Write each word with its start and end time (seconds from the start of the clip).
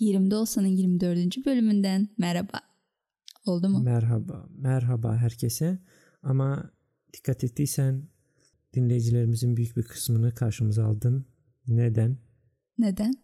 20'de 0.00 0.36
Olsan'ın 0.36 0.66
24. 0.66 1.46
bölümünden 1.46 2.08
merhaba. 2.18 2.60
Oldu 3.46 3.68
mu? 3.68 3.82
Merhaba. 3.82 4.48
Merhaba 4.58 5.16
herkese. 5.16 5.78
Ama 6.22 6.70
dikkat 7.12 7.44
ettiysen 7.44 8.08
dinleyicilerimizin 8.74 9.56
büyük 9.56 9.76
bir 9.76 9.82
kısmını 9.82 10.34
karşımıza 10.34 10.84
aldın. 10.86 11.26
Neden? 11.66 12.18
Neden? 12.78 13.14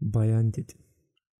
Bayan 0.00 0.52
dedim. 0.52 0.78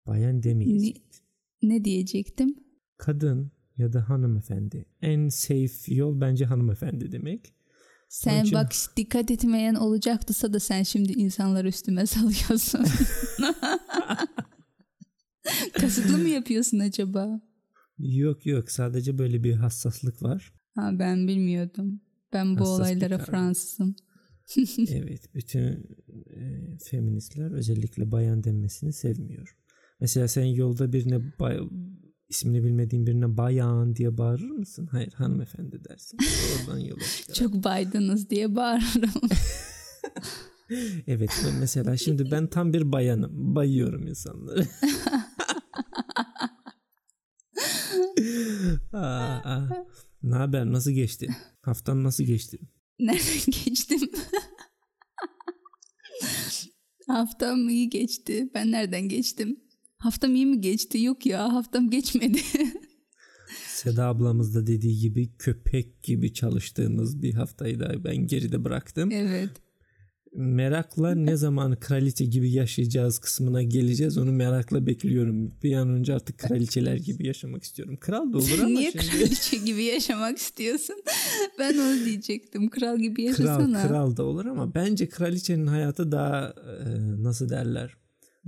Bayan 0.06 0.42
demeyiz. 0.42 0.82
Ne, 0.82 1.68
ne 1.68 1.84
diyecektim? 1.84 2.54
Kadın 2.98 3.52
ya 3.76 3.92
da 3.92 4.08
hanımefendi. 4.08 4.86
En 5.02 5.28
safe 5.28 5.94
yol 5.94 6.20
bence 6.20 6.44
hanımefendi 6.44 7.12
demek. 7.12 7.54
Sen 8.08 8.44
için- 8.44 8.54
bak 8.54 8.72
dikkat 8.96 9.30
etmeyen 9.30 9.74
olacaktıysa 9.74 10.52
da 10.52 10.60
sen 10.60 10.82
şimdi 10.82 11.12
insanları 11.12 11.68
üstüme 11.68 12.06
salıyorsun. 12.06 12.80
Kasıtlı 15.90 16.18
mı 16.18 16.28
yapıyorsun 16.28 16.78
acaba? 16.78 17.40
Yok 17.98 18.46
yok 18.46 18.70
sadece 18.70 19.18
böyle 19.18 19.44
bir 19.44 19.54
hassaslık 19.54 20.22
var. 20.22 20.52
Ha, 20.74 20.90
ben 20.98 21.28
bilmiyordum. 21.28 22.00
Ben 22.32 22.56
bu 22.56 22.60
Hassas 22.60 22.78
olaylara. 22.78 23.18
Fransızım. 23.18 23.96
evet 24.90 25.34
bütün 25.34 25.86
e, 26.36 26.78
feministler 26.90 27.50
özellikle 27.50 28.12
bayan 28.12 28.44
denmesini 28.44 28.92
sevmiyor. 28.92 29.56
Mesela 30.00 30.28
sen 30.28 30.44
yolda 30.44 30.92
birine 30.92 31.38
bay- 31.40 31.68
ismini 32.28 32.64
bilmediğin 32.64 33.06
birine 33.06 33.36
bayan 33.36 33.96
diye 33.96 34.18
bağırır 34.18 34.50
mısın? 34.50 34.88
Hayır 34.90 35.12
hanımefendi 35.12 35.84
dersin. 35.88 36.18
Oradan 36.60 36.78
yola. 36.78 37.02
Çok 37.34 37.64
baydınız 37.64 38.30
diye 38.30 38.56
bağırırım. 38.56 39.28
Evet 41.06 41.30
mesela 41.60 41.96
şimdi 41.96 42.30
ben 42.30 42.46
tam 42.46 42.72
bir 42.72 42.92
bayanım. 42.92 43.54
Bayıyorum 43.54 44.06
insanları. 44.06 44.66
aa, 48.92 49.40
aa. 49.44 49.68
Ne 50.30 50.36
haber? 50.36 50.72
Nasıl 50.72 50.90
geçti? 50.90 51.28
Haftan 51.62 52.04
nasıl 52.04 52.24
geçti? 52.24 52.58
Nereden 53.00 53.52
geçtim? 53.64 54.10
Haftam 57.06 57.68
iyi 57.68 57.90
geçti. 57.90 58.50
Ben 58.54 58.72
nereden 58.72 59.08
geçtim? 59.08 59.60
Haftam 59.98 60.34
iyi 60.34 60.46
mi 60.46 60.60
geçti? 60.60 61.02
Yok 61.02 61.26
ya 61.26 61.52
haftam 61.52 61.90
geçmedi. 61.90 62.38
Seda 63.66 64.06
ablamız 64.06 64.54
da 64.54 64.66
dediği 64.66 64.98
gibi 64.98 65.36
köpek 65.38 66.02
gibi 66.02 66.32
çalıştığımız 66.34 67.22
bir 67.22 67.34
haftayı 67.34 67.80
da 67.80 68.04
ben 68.04 68.16
geride 68.16 68.64
bıraktım. 68.64 69.10
evet. 69.12 69.50
Merakla 70.34 71.14
ne 71.14 71.36
zaman 71.36 71.76
kraliçe 71.80 72.24
gibi 72.24 72.50
yaşayacağız 72.50 73.18
kısmına 73.18 73.62
geleceğiz. 73.62 74.18
Onu 74.18 74.32
merakla 74.32 74.86
bekliyorum. 74.86 75.54
Bir 75.62 75.74
an 75.74 75.88
önce 75.88 76.14
artık 76.14 76.38
kraliçeler 76.38 76.96
gibi 76.96 77.26
yaşamak 77.26 77.62
istiyorum. 77.62 77.96
Kral 78.00 78.32
da 78.32 78.38
olur 78.38 78.58
ama 78.58 78.68
Niye 78.68 78.92
şimdi... 78.92 79.06
kraliçe 79.06 79.56
gibi 79.56 79.84
yaşamak 79.84 80.38
istiyorsun? 80.38 80.96
Ben 81.58 81.78
onu 81.78 82.04
diyecektim. 82.04 82.68
Kral 82.70 82.98
gibi 82.98 83.22
yaşasana. 83.22 83.82
Kral 83.82 83.88
kral 83.88 84.16
da 84.16 84.24
olur 84.24 84.46
ama 84.46 84.74
bence 84.74 85.08
kraliçenin 85.08 85.66
hayatı 85.66 86.12
daha 86.12 86.54
e, 86.84 86.84
nasıl 87.22 87.48
derler 87.48 87.96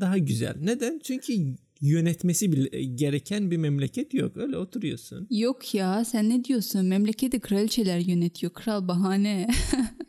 daha 0.01 0.19
güzel. 0.19 0.55
Neden? 0.61 1.01
Çünkü 1.05 1.33
yönetmesi 1.81 2.53
bile 2.53 2.85
gereken 2.85 3.51
bir 3.51 3.57
memleket 3.57 4.15
yok. 4.15 4.37
Öyle 4.37 4.57
oturuyorsun. 4.57 5.27
Yok 5.31 5.75
ya 5.75 6.05
sen 6.05 6.29
ne 6.29 6.45
diyorsun? 6.45 6.87
Memleketi 6.87 7.41
kraliçeler 7.41 7.99
yönetiyor. 7.99 8.53
Kral 8.53 8.89
bahane. 8.89 9.49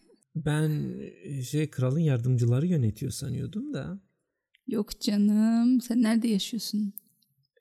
Ben 0.45 0.93
e, 1.23 1.43
şey 1.43 1.69
kralın 1.69 1.99
yardımcıları 1.99 2.67
yönetiyor 2.67 3.11
sanıyordum 3.11 3.73
da. 3.73 3.99
Yok 4.67 5.01
canım. 5.01 5.81
Sen 5.81 6.01
nerede 6.01 6.27
yaşıyorsun? 6.27 6.93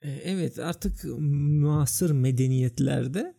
E, 0.01 0.09
Evet 0.11 0.59
artık 0.59 1.03
muasır 1.19 2.11
medeniyetlerde 2.11 3.35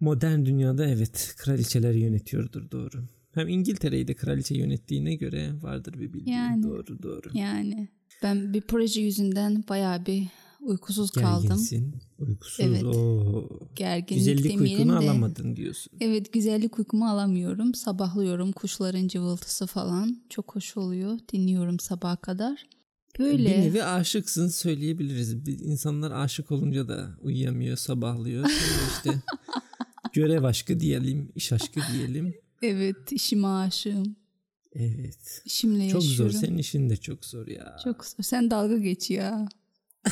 modern 0.00 0.44
dünyada 0.44 0.86
evet 0.86 1.34
kraliçeler 1.38 1.94
yönetiyordur 1.94 2.70
doğru. 2.70 3.08
Hem 3.34 3.48
İngiltere'yi 3.48 4.08
de 4.08 4.14
kraliçe 4.14 4.54
yönettiğine 4.54 5.14
göre 5.14 5.62
vardır 5.62 5.92
bir 5.92 6.12
bildiğin. 6.12 6.36
Yani. 6.36 6.62
Doğru 6.62 7.02
doğru. 7.02 7.28
Yani 7.34 7.88
ben 8.22 8.54
bir 8.54 8.60
proje 8.60 9.00
yüzünden 9.00 9.64
bayağı 9.68 10.06
bir 10.06 10.28
uykusuz 10.64 11.10
kaldım. 11.10 11.48
Gerginsin, 11.48 11.94
uykusuz. 12.18 12.60
Evet. 12.66 12.82
Oo. 12.84 13.48
Gerginlik 13.76 14.08
Güzellik 14.26 14.44
demeyelim 14.52 14.88
uykunu 14.88 15.02
de. 15.02 15.10
alamadın 15.10 15.56
diyorsun. 15.56 15.92
Evet 16.00 16.32
güzellik 16.32 16.78
uykumu 16.78 17.08
alamıyorum. 17.08 17.74
Sabahlıyorum 17.74 18.52
kuşların 18.52 19.08
cıvıltısı 19.08 19.66
falan. 19.66 20.22
Çok 20.28 20.56
hoş 20.56 20.76
oluyor. 20.76 21.18
Dinliyorum 21.32 21.80
sabaha 21.80 22.16
kadar. 22.16 22.66
Böyle. 23.18 23.50
Bir 23.50 23.58
nevi 23.62 23.84
aşıksın 23.84 24.48
söyleyebiliriz. 24.48 25.32
İnsanlar 25.48 26.10
aşık 26.10 26.50
olunca 26.50 26.88
da 26.88 27.10
uyuyamıyor, 27.20 27.76
sabahlıyor. 27.76 28.50
İşte 28.96 29.22
görev 30.12 30.42
aşkı 30.44 30.80
diyelim, 30.80 31.32
iş 31.34 31.52
aşkı 31.52 31.80
diyelim. 31.92 32.34
Evet 32.62 33.12
işime 33.12 33.46
aşığım. 33.48 34.16
Evet. 34.72 35.42
İşimle 35.44 35.88
Çok 35.90 36.02
zor. 36.02 36.08
yaşıyorum. 36.10 36.36
Senin 36.36 36.58
işin 36.58 36.90
de 36.90 36.96
çok 36.96 37.24
zor 37.24 37.46
ya. 37.46 37.76
Çok 37.84 38.04
zor. 38.04 38.22
Sen 38.24 38.50
dalga 38.50 38.76
geç 38.78 39.10
ya. 39.10 39.48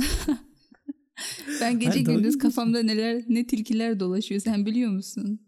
ben 1.60 1.78
gece 1.80 1.90
Hayır, 1.90 2.04
gündüz 2.06 2.38
kafamda 2.38 2.82
neler 2.82 3.22
ne 3.28 3.46
tilkiler 3.46 4.00
dolaşıyor 4.00 4.40
sen 4.40 4.66
biliyor 4.66 4.90
musun? 4.90 5.40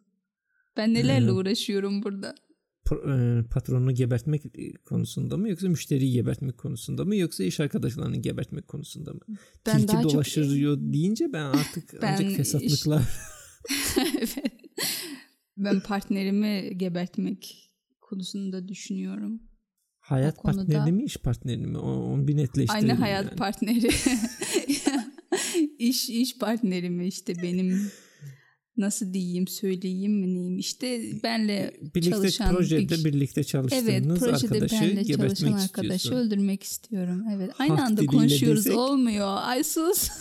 Ben 0.76 0.94
nelerle 0.94 1.26
Ee, 1.28 1.32
uğraşıyorum 1.32 2.02
burada. 2.02 2.34
E, 2.92 3.42
patronunu 3.50 3.94
gebertmek 3.94 4.42
konusunda 4.84 5.36
mı 5.36 5.48
yoksa 5.48 5.68
müşteriyi 5.68 6.12
gebertmek 6.12 6.58
konusunda 6.58 7.04
mı 7.04 7.16
yoksa 7.16 7.44
iş 7.44 7.60
arkadaşlarını 7.60 8.16
gebertmek 8.16 8.68
konusunda 8.68 9.12
mı? 9.12 9.20
Ben 9.66 9.76
Tilki 9.78 9.92
daha 9.92 10.02
çok- 10.02 10.12
dolaşıyor 10.12 10.76
deyince 10.80 11.32
ben 11.32 11.44
artık 11.44 11.94
Ben 12.02 12.12
ancak 12.14 12.30
iş- 12.30 12.36
fesatlıklar 12.36 13.02
evet. 14.16 14.36
Ben 15.56 15.80
partnerimi 15.80 16.78
gebertmek 16.78 17.70
konusunda 18.00 18.68
düşünüyorum. 18.68 19.42
Hayat 20.12 20.38
o 20.38 20.42
konuda- 20.42 20.56
partnerini 20.58 20.92
mi 20.92 21.04
iş 21.04 21.16
partnerini 21.16 21.66
mi? 21.66 21.78
Onu 21.78 22.28
bir 22.28 22.36
netleştirelim. 22.36 22.88
Aynı 22.90 23.00
hayat 23.00 23.24
yani. 23.24 23.36
partneri. 23.36 23.88
iş 25.78 26.08
iş 26.08 26.38
partnerimi 26.38 27.06
işte 27.06 27.34
benim 27.42 27.90
nasıl 28.76 29.12
diyeyim 29.12 29.48
söyleyeyim 29.48 30.20
mi 30.20 30.34
neyim 30.34 30.58
işte 30.58 31.02
benle 31.22 31.74
Birlikte 31.94 32.10
çalışan 32.10 32.54
projede 32.56 32.94
bir- 32.98 33.04
birlikte 33.04 33.44
çalıştığınız 33.44 33.88
Evet 33.88 34.04
projede 34.18 34.54
arkadaşı 34.54 34.74
benle 34.82 35.02
gebertmek 35.02 35.36
çalışan 35.36 35.52
arkadaşı 35.52 35.94
istiyorsun. 35.96 36.26
öldürmek 36.26 36.62
istiyorum. 36.62 37.24
Evet 37.34 37.50
aynı 37.58 37.74
Halk 37.74 37.90
anda 37.90 38.06
konuşuyoruz 38.06 38.66
desek- 38.66 38.76
olmuyor. 38.78 39.36
Ay 39.40 39.64
sus. 39.64 40.08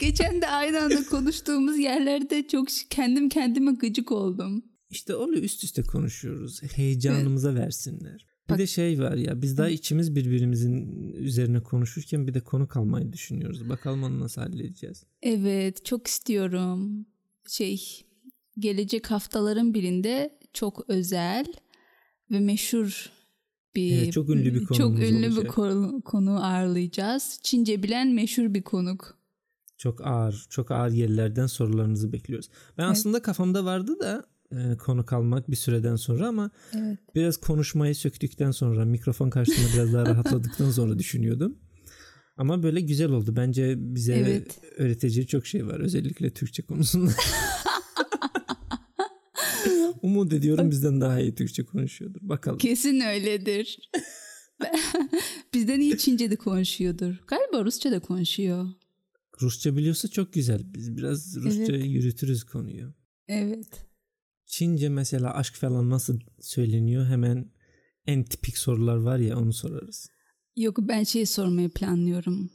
Geçen 0.00 0.42
de 0.42 0.46
aynı 0.48 0.80
anda 0.80 1.04
konuştuğumuz 1.10 1.78
yerlerde 1.78 2.46
çok 2.48 2.68
kendim 2.90 3.28
kendime 3.28 3.72
gıcık 3.72 4.12
oldum. 4.12 4.64
İşte 4.92 5.14
öyle 5.14 5.40
üst 5.40 5.64
üste 5.64 5.82
konuşuyoruz. 5.82 6.62
Heyecanımıza 6.62 7.54
versinler. 7.54 8.26
Bir 8.50 8.58
de 8.58 8.66
şey 8.66 8.98
var 8.98 9.14
ya 9.14 9.42
biz 9.42 9.58
daha 9.58 9.68
içimiz 9.68 10.14
birbirimizin 10.16 10.88
üzerine 11.12 11.60
konuşurken 11.62 12.26
bir 12.26 12.34
de 12.34 12.40
konu 12.40 12.68
kalmayı 12.68 13.12
düşünüyoruz. 13.12 13.68
Bakalım 13.68 14.02
onu 14.02 14.20
nasıl 14.20 14.40
halledeceğiz. 14.40 15.04
Evet 15.22 15.84
çok 15.84 16.06
istiyorum. 16.06 17.06
Şey 17.48 18.02
gelecek 18.58 19.10
haftaların 19.10 19.74
birinde 19.74 20.38
çok 20.52 20.84
özel 20.88 21.46
ve 22.30 22.40
meşhur 22.40 23.10
bir 23.74 23.98
Evet, 23.98 24.12
çok 24.12 24.30
ünlü 24.30 24.54
bir 24.54 24.60
çok 24.66 24.68
konuğumuz 24.68 25.00
ünlü 25.00 25.30
bir 25.30 25.36
olacak. 25.36 25.54
konu, 25.54 26.02
konu 26.04 26.44
ağırlayacağız. 26.44 27.40
Çince 27.42 27.82
bilen 27.82 28.08
meşhur 28.08 28.54
bir 28.54 28.62
konuk. 28.62 29.18
Çok 29.78 30.06
ağır, 30.06 30.46
çok 30.50 30.70
ağır 30.70 30.90
yerlerden 30.92 31.46
sorularınızı 31.46 32.12
bekliyoruz. 32.12 32.48
Ben 32.78 32.84
Evet. 32.84 32.92
aslında 32.92 33.22
kafamda 33.22 33.64
vardı 33.64 34.00
da 34.00 34.24
e, 34.52 34.76
konu 34.76 35.06
kalmak 35.06 35.50
bir 35.50 35.56
süreden 35.56 35.96
sonra 35.96 36.28
ama 36.28 36.50
Evet. 36.76 36.98
biraz 37.14 37.36
konuşmayı 37.36 37.94
söktükten 37.94 38.50
sonra 38.50 38.84
mikrofon 38.84 39.30
karşısında 39.30 39.66
biraz 39.74 39.92
daha 39.92 40.06
rahatladıktan 40.06 40.70
sonra 40.70 40.98
düşünüyordum. 40.98 41.58
Ama 42.36 42.62
böyle 42.62 42.80
güzel 42.80 43.10
oldu. 43.10 43.36
Bence 43.36 43.74
bize 43.78 44.12
Evet. 44.14 44.58
öğreteceği 44.76 45.26
çok 45.26 45.46
şey 45.46 45.66
var. 45.66 45.80
Özellikle 45.80 46.30
Türkçe 46.30 46.62
konusunda. 46.62 47.10
Umut 50.02 50.32
ediyorum 50.32 50.70
bizden 50.70 51.00
daha 51.00 51.20
iyi 51.20 51.34
Türkçe 51.34 51.64
konuşuyordur. 51.64 52.20
Bakalım. 52.22 52.58
Kesin 52.58 53.00
öyledir. 53.00 53.78
Bizden 55.54 55.80
iyi 55.80 55.98
Çince 55.98 56.30
de 56.30 56.36
konuşuyordur. 56.36 57.14
Galiba 57.26 57.64
Rusça 57.64 57.90
da 57.92 58.00
konuşuyor. 58.00 58.66
Rusça 59.40 59.76
biliyorsa 59.76 60.08
çok 60.08 60.32
güzel. 60.32 60.60
Biz 60.74 60.96
biraz 60.96 61.36
Rusça 61.36 61.72
Evet. 61.72 61.86
yürütürüz 61.86 62.44
konuyu. 62.44 62.94
Evet. 63.28 63.66
Çince 64.52 64.88
mesela 64.88 65.34
aşk 65.34 65.54
falan 65.54 65.90
nasıl 65.90 66.20
söyleniyor? 66.40 67.06
Hemen 67.06 67.50
en 68.06 68.24
tipik 68.24 68.58
sorular 68.58 68.96
var 68.96 69.18
ya 69.18 69.38
onu 69.38 69.52
sorarız. 69.52 70.10
Yok 70.56 70.78
ben 70.80 71.04
şey 71.04 71.26
sormayı 71.26 71.70
planlıyorum. 71.70 72.50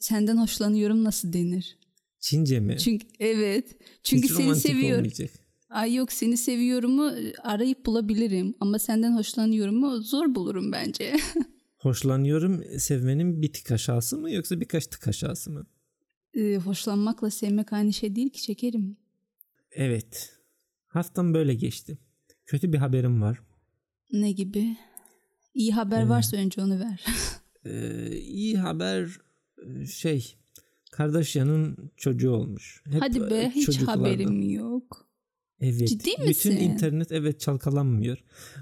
Senden 0.00 0.36
hoşlanıyorum 0.36 1.04
nasıl 1.04 1.32
denir? 1.32 1.78
Çince 2.20 2.60
mi? 2.60 2.78
Çünkü 2.78 3.06
evet. 3.18 3.76
Çünkü 4.02 4.28
Hiç 4.28 4.32
seni 4.32 4.56
seviyorum. 4.56 4.96
olmayacak. 4.96 5.30
Ay 5.70 5.94
yok 5.94 6.12
seni 6.12 6.36
seviyorumu 6.36 7.12
arayıp 7.42 7.86
bulabilirim 7.86 8.54
ama 8.60 8.78
senden 8.78 9.16
hoşlanıyorumu 9.16 10.02
zor 10.02 10.34
bulurum 10.34 10.72
bence. 10.72 11.16
Hoşlanıyorum 11.76 12.64
sevmenin 12.78 13.42
bir 13.42 13.52
tık 13.52 13.70
aşağısı 13.70 14.18
mı 14.18 14.30
yoksa 14.30 14.60
birkaç 14.60 14.86
tık 14.86 15.08
aşağısı 15.08 15.50
mı? 15.50 15.66
Ee, 16.34 16.56
hoşlanmakla 16.56 17.30
sevmek 17.30 17.72
aynı 17.72 17.92
şey 17.92 18.16
değil 18.16 18.30
ki 18.30 18.42
şekerim. 18.42 18.96
Evet. 19.70 20.35
Haftam 20.96 21.34
böyle 21.34 21.54
geçti. 21.54 21.98
Kötü 22.46 22.72
bir 22.72 22.78
haberim 22.78 23.22
var. 23.22 23.38
Ne 24.12 24.32
gibi? 24.32 24.76
İyi 25.54 25.72
haber 25.72 26.02
Ee, 26.02 26.08
varsa 26.08 26.36
önce 26.36 26.62
onu 26.62 26.80
ver. 26.80 27.04
Ee, 27.64 28.16
iyi 28.18 28.58
haber 28.58 29.18
e, 29.82 29.86
şey 29.86 30.36
Kardashian'ın 30.92 31.90
çocuğu 31.96 32.30
olmuş. 32.30 32.82
Hep 32.90 33.02
Hadi 33.02 33.30
be 33.30 33.34
e, 33.34 33.50
hiç 33.50 33.78
haberim 33.78 34.42
yok. 34.50 35.08
Evet. 35.60 35.88
Ciddi 35.88 36.10
Bütün 36.10 36.28
misin? 36.28 36.56
internet 36.56 37.12
evet 37.12 37.40
çalkalanmıyor. 37.40 38.18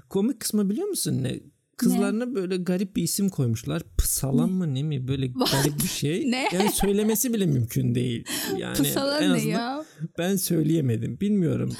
Komik 0.09 0.39
kısmı 0.39 0.69
biliyor 0.69 0.87
musun 0.87 1.23
ne? 1.23 1.39
Kızlarına 1.77 2.35
böyle 2.35 2.57
garip 2.57 2.95
bir 2.95 3.03
isim 3.03 3.29
koymuşlar. 3.29 3.83
Pısalan 3.97 4.51
mı 4.51 4.73
ne 4.73 4.83
mi? 4.83 5.07
Böyle 5.07 5.27
garip 5.51 5.77
bir 5.83 5.87
şey. 5.87 6.31
Ne? 6.31 6.49
Yani 6.53 6.71
söylemesi 6.71 7.33
bile 7.33 7.45
mümkün 7.45 7.95
değil. 7.95 8.25
Yani 8.57 8.77
Pısalan 8.77 9.23
en 9.23 9.29
ne 9.29 9.33
azından 9.33 9.51
ya? 9.51 9.74
Ben 10.17 10.35
söyleyemedim. 10.35 11.19
Bilmiyorum. 11.19 11.71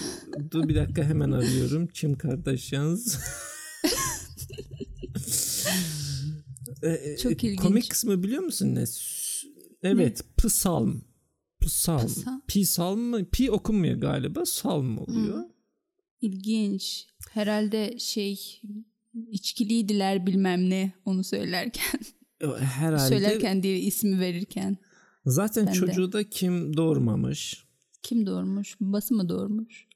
Dur 0.52 0.68
bir 0.70 0.76
dakika 0.76 1.04
hemen 1.04 1.32
arıyorum. 1.32 1.88
Kim 1.88 2.18
Kardashian? 2.18 3.00
Ee, 6.84 7.18
Çok 7.18 7.44
e, 7.44 7.48
ilginç. 7.48 7.60
Komik 7.62 7.90
kısmı 7.90 8.24
biliyor 8.24 8.44
musun 8.44 8.76
ne? 8.76 8.84
Evet, 9.84 10.22
psalm. 10.38 11.02
Psalm. 11.62 12.08
Psa- 12.08 12.42
Psalm 12.48 13.00
mı? 13.00 13.26
Pi 13.26 13.52
okunmuyor 13.52 13.98
galiba. 13.98 14.46
Salm 14.46 14.98
oluyor. 14.98 15.44
İlginç. 16.22 17.08
Herhalde 17.32 18.00
şey 18.00 18.62
içkiliydiler 19.32 20.26
bilmem 20.28 20.70
ne 20.70 20.94
onu 21.06 21.24
söylerken. 21.24 22.00
Herhalde. 22.60 23.10
söylerken 23.10 23.64
diye 23.64 23.80
ismi 23.80 24.20
verirken. 24.20 24.78
Zaten 25.26 25.66
Ben 25.66 25.74
de. 25.74 25.78
çocuğu 25.78 26.12
da 26.12 26.30
kim 26.30 26.78
doğurmamış. 26.78 27.65
Kim 28.06 28.26
doğurmuş? 28.26 28.76
Babası 28.82 29.14
mı 29.14 29.30
doğurmuş? 29.30 29.88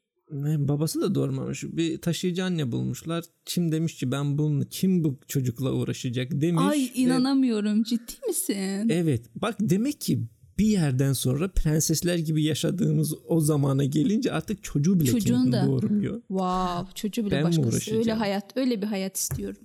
Babası 0.57 1.01
da 1.01 1.15
doğurmamış. 1.15 1.63
Bir 1.63 2.01
taşıyıcı 2.01 2.43
anne 2.43 2.71
bulmuşlar. 2.71 3.23
Kim 3.45 3.71
demiş 3.71 3.95
ki 3.97 4.11
ben 4.11 4.37
bunu 4.37 4.65
kim 4.69 5.03
bu 5.03 5.19
çocukla 5.27 5.71
uğraşacak 5.71 6.27
demiş. 6.31 6.63
Ay 6.67 6.77
ve- 6.79 6.99
inanamıyorum. 6.99 7.83
Ciddi 7.83 8.13
misin? 8.27 8.89
Evet. 8.89 9.25
Bak 9.35 9.55
demek 9.59 10.01
ki 10.01 10.27
bir 10.57 10.65
yerden 10.65 11.13
sonra 11.13 11.51
prensesler 11.51 12.17
gibi 12.17 12.43
yaşadığımız 12.43 13.13
o 13.27 13.39
zamana 13.39 13.85
gelince 13.85 14.31
artık 14.31 14.63
çocuğu 14.63 14.99
bile 14.99 15.11
Çocuğun 15.11 15.35
kendini 15.35 15.51
da. 15.51 15.67
doğurmuyor. 15.67 16.21
Wow, 16.27 16.93
çocuğu 16.95 17.25
bile 17.25 17.35
Ben 17.35 17.43
başkası. 17.43 17.97
Öyle 17.97 18.13
hayat, 18.13 18.57
öyle 18.57 18.81
bir 18.81 18.87
hayat 18.87 19.17
istiyorum. 19.17 19.61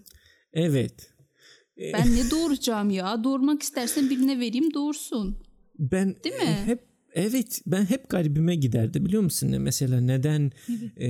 Evet. 0.53 1.11
Ben 1.93 2.15
ne 2.17 2.31
doğuracağım 2.31 2.91
ya? 2.91 3.25
Doğurmak 3.25 3.63
istersen 3.63 4.11
birine 4.11 4.41
vereyim 4.41 4.75
doğursun. 4.75 5.37
Ben 5.79 6.17
Değil 6.25 6.37
mi? 6.37 6.59
hep 6.67 6.94
evet 7.15 7.61
ben 7.67 7.85
hep 7.85 8.09
garibime 8.09 8.55
giderdi 8.55 9.05
biliyor 9.05 9.23
musun? 9.23 9.55
Mesela 9.61 10.01
neden 10.01 10.53
e, 11.01 11.09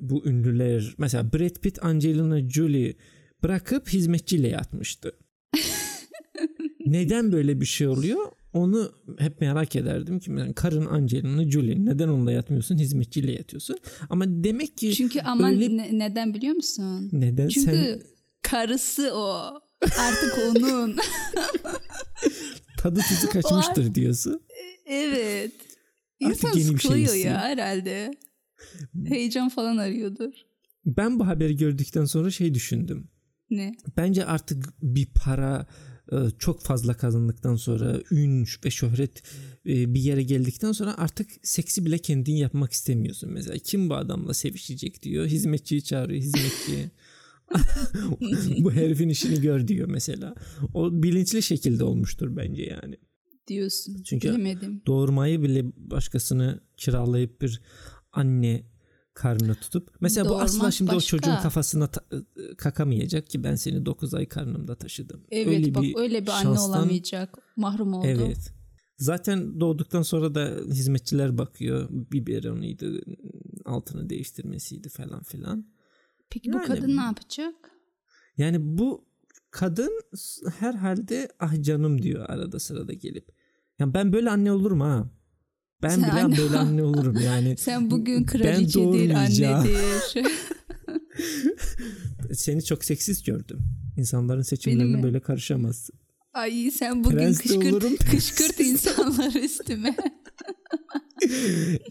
bu 0.00 0.26
ünlüler 0.26 0.94
mesela 0.98 1.32
Brad 1.32 1.54
Pitt 1.60 1.84
Angelina 1.84 2.48
Jolie 2.50 2.96
bırakıp 3.42 3.88
hizmetçiyle 3.88 4.48
yatmıştı. 4.48 5.12
neden 6.86 7.32
böyle 7.32 7.60
bir 7.60 7.66
şey 7.66 7.86
oluyor? 7.88 8.20
Onu 8.52 8.92
hep 9.18 9.40
merak 9.40 9.76
ederdim 9.76 10.18
ki 10.18 10.30
yani 10.30 10.54
karın 10.54 10.86
Angelina 10.86 11.50
Jolie 11.50 11.84
neden 11.84 12.08
onunla 12.08 12.32
yatmıyorsun 12.32 12.78
hizmetçiyle 12.78 13.32
yatıyorsun? 13.32 13.78
Ama 14.10 14.24
demek 14.28 14.76
ki 14.76 14.92
Çünkü 14.94 15.20
aman 15.20 15.52
öyle- 15.54 15.76
ne- 15.76 15.98
neden 15.98 16.34
biliyor 16.34 16.54
musun? 16.54 17.08
neden 17.12 17.48
Çünkü 17.48 17.70
sen 17.70 18.00
karısı 18.42 19.10
o. 19.14 19.50
Artık 19.82 20.38
onun. 20.48 20.96
tadı 22.78 23.00
tuzu 23.00 23.28
kaçmıştır 23.30 23.94
diyorsun. 23.94 24.40
Evet. 24.86 25.52
Artık 26.24 26.44
İnsan 26.44 26.58
yeni 26.58 26.74
bir 26.74 26.78
şey 26.78 27.02
istiyor. 27.02 27.24
ya 27.24 27.40
herhalde. 27.40 28.10
Heyecan 29.08 29.48
falan 29.48 29.76
arıyordur. 29.76 30.32
Ben 30.86 31.18
bu 31.18 31.26
haberi 31.26 31.56
gördükten 31.56 32.04
sonra 32.04 32.30
şey 32.30 32.54
düşündüm. 32.54 33.08
Ne? 33.50 33.74
Bence 33.96 34.24
artık 34.24 34.64
bir 34.82 35.06
para 35.14 35.66
e, 36.12 36.16
çok 36.38 36.62
fazla 36.62 36.94
kazandıktan 36.94 37.56
sonra 37.56 38.00
ün 38.10 38.46
ve 38.64 38.70
şöhret 38.70 39.22
e, 39.66 39.94
bir 39.94 40.00
yere 40.00 40.22
geldikten 40.22 40.72
sonra 40.72 40.98
artık 40.98 41.30
seksi 41.42 41.84
bile 41.84 41.98
kendin 41.98 42.34
yapmak 42.34 42.72
istemiyorsun. 42.72 43.32
Mesela 43.32 43.58
kim 43.58 43.90
bu 43.90 43.94
adamla 43.94 44.34
sevişecek 44.34 45.02
diyor. 45.02 45.26
Hizmetçiyi 45.26 45.84
çağırıyor 45.84 46.22
hizmetçiyi. 46.22 46.90
bu 48.64 48.72
herifin 48.72 49.08
işini 49.08 49.40
gör 49.40 49.68
diyor 49.68 49.88
mesela. 49.88 50.34
O 50.74 51.02
bilinçli 51.02 51.42
şekilde 51.42 51.84
olmuştur 51.84 52.36
bence 52.36 52.62
yani. 52.62 52.96
Diyorsun. 53.48 54.02
Çünkü- 54.02 54.28
Bilemedim. 54.28 54.82
Doğurmayı 54.86 55.42
bile 55.42 55.64
başkasını 55.76 56.60
kiralayıp 56.76 57.40
bir 57.42 57.60
anne 58.12 58.66
karnına 59.14 59.54
tutup 59.54 59.90
mesela 60.00 60.28
bu 60.30 60.40
asla 60.40 60.54
Doğurmak 60.58 60.74
şimdi 60.74 60.90
o 60.90 60.94
başka. 60.94 61.08
çocuğun 61.08 61.36
kafasına 61.36 61.86
ta- 61.86 62.04
kakamayacak 62.58 63.30
ki 63.30 63.44
ben 63.44 63.54
seni 63.54 63.86
9 63.86 64.14
ay 64.14 64.26
karnımda 64.28 64.74
taşıdım. 64.74 65.22
Evet 65.30 65.74
bak 65.74 65.84
öyle 65.96 66.22
bir 66.22 66.30
anne 66.30 66.42
şanstan- 66.42 66.68
olamayacak. 66.80 67.38
Mahrum 67.56 67.94
oldu. 67.94 68.06
Evet. 68.06 68.52
Zaten 68.98 69.60
doğduktan 69.60 70.02
sonra 70.02 70.34
da 70.34 70.56
hizmetçiler 70.68 71.38
bakıyor. 71.38 71.88
Biberonuydu, 71.90 73.00
altını 73.64 74.10
değiştirmesiydi 74.10 74.88
falan 74.88 75.22
filan. 75.22 75.66
Peki 76.30 76.52
bu 76.52 76.56
Yani- 76.56 76.66
kadın 76.66 76.96
ne 76.96 77.00
yapacak? 77.02 77.54
Yani 78.38 78.56
bu 78.78 79.06
kadın 79.50 80.00
herhalde 80.58 81.28
ah 81.40 81.62
canım 81.62 82.02
diyor 82.02 82.24
arada 82.28 82.58
sırada 82.58 82.92
gelip. 82.92 83.35
Ya 83.78 83.94
ben 83.94 84.12
böyle 84.12 84.30
anne 84.30 84.52
olurum 84.52 84.80
ha. 84.80 85.10
Ben 85.82 85.88
Sen 85.88 86.02
bile 86.02 86.10
anne- 86.22 86.38
böyle 86.38 86.58
anne 86.58 86.82
olurum 86.82 87.16
yani. 87.24 87.56
Sen 87.58 87.90
bugün 87.90 88.24
kraliçedir, 88.24 89.10
annedir. 89.10 90.24
Seni 92.34 92.64
çok 92.64 92.84
seksiz 92.84 93.22
gördüm. 93.22 93.58
İnsanların 93.96 94.42
seçimlerine 94.42 95.02
böyle 95.02 95.20
karışamazsın. 95.20 95.98
Ay 96.32 96.70
sen 96.70 97.04
bugün 97.04 97.16
Prens 97.18 97.38
kışkırt, 97.38 97.72
olurum. 97.72 97.96
kışkırt 98.10 98.60
insanları 98.60 99.38
üstüme. 99.38 99.96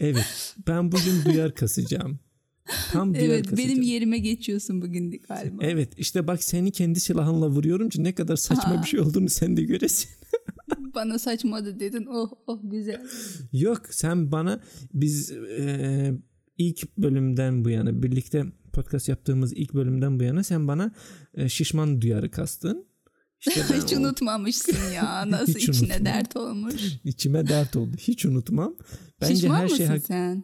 Evet. 0.00 0.54
Ben 0.68 0.92
bugün 0.92 1.24
duyar 1.24 1.54
kasacağım. 1.54 2.18
Tam 2.92 3.14
duyar 3.14 3.24
evet 3.24 3.46
kasacağım. 3.46 3.70
benim 3.70 3.82
yerime 3.82 4.18
geçiyorsun 4.18 4.82
bugün 4.82 5.20
galiba. 5.28 5.64
Evet 5.64 5.92
işte 5.96 6.26
bak 6.26 6.44
seni 6.44 6.72
kendi 6.72 7.00
silahınla 7.00 7.48
vuruyorum 7.48 7.88
ki 7.88 8.04
ne 8.04 8.14
kadar 8.14 8.36
saçma 8.36 8.72
Aa. 8.74 8.82
bir 8.82 8.88
şey 8.88 9.00
olduğunu 9.00 9.28
sen 9.28 9.56
de 9.56 9.62
göresin. 9.62 10.10
Bana 10.96 11.18
saçmadı 11.18 11.80
dedin. 11.80 12.06
Oh 12.10 12.32
oh 12.46 12.60
güzel. 12.64 13.06
Yok 13.52 13.82
sen 13.90 14.32
bana 14.32 14.60
biz 14.94 15.30
e, 15.32 16.12
ilk 16.58 16.96
bölümden 16.98 17.64
bu 17.64 17.70
yana 17.70 18.02
birlikte 18.02 18.44
podcast 18.72 19.08
yaptığımız 19.08 19.52
ilk 19.52 19.74
bölümden 19.74 20.20
bu 20.20 20.24
yana 20.24 20.42
sen 20.44 20.68
bana 20.68 20.92
e, 21.34 21.48
şişman 21.48 22.00
duyarı 22.00 22.30
kastın. 22.30 22.86
İşte 23.40 23.62
Hiç 23.84 23.92
o- 23.92 23.96
unutmamışsın 24.00 24.92
ya. 24.94 25.30
Nasıl 25.30 25.54
Hiç 25.54 25.68
içine 25.68 25.86
unutmam. 25.94 26.04
dert 26.04 26.36
olmuş. 26.36 26.82
içime 27.04 27.46
dert 27.48 27.76
oldu. 27.76 27.96
Hiç 27.98 28.24
unutmam. 28.26 28.76
Bence 29.20 29.34
Şişman 29.34 29.56
her 29.56 29.62
mısın 29.62 29.76
şey 29.76 29.86
hak- 29.86 30.06
sen? 30.06 30.42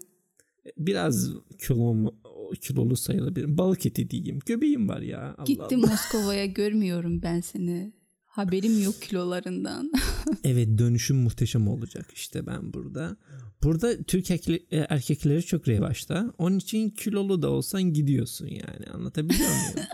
biraz 0.79 1.31
kilom 1.67 2.15
kilolu 2.61 2.97
sayılabilir. 2.97 3.59
Balık 3.59 3.87
eti 3.87 4.11
diyeyim. 4.11 4.39
Göbeğim 4.47 4.89
var 4.89 5.01
ya. 5.01 5.35
Allah 5.39 5.45
Gittim. 5.45 5.81
Moskova'ya 5.81 6.47
görmüyorum 6.47 7.23
ben 7.23 7.41
seni. 7.41 7.93
Haberim 8.33 8.83
yok 8.83 9.03
kilolarından. 9.03 9.91
Evet 10.45 10.79
dönüşüm 10.79 11.17
muhteşem 11.17 11.69
olacak 11.69 12.11
işte 12.15 12.47
ben 12.47 12.73
burada. 12.73 13.17
Burada 13.63 14.03
Türk 14.03 14.31
e, 14.31 14.61
erkekleri 14.71 15.43
çok 15.43 15.69
revaçta. 15.69 16.35
Onun 16.39 16.59
için 16.59 16.91
kilolu 16.91 17.43
da 17.43 17.51
olsan 17.51 17.83
gidiyorsun 17.83 18.47
yani 18.47 18.87
anlatabiliyor 18.95 19.49
muyum? 19.49 19.89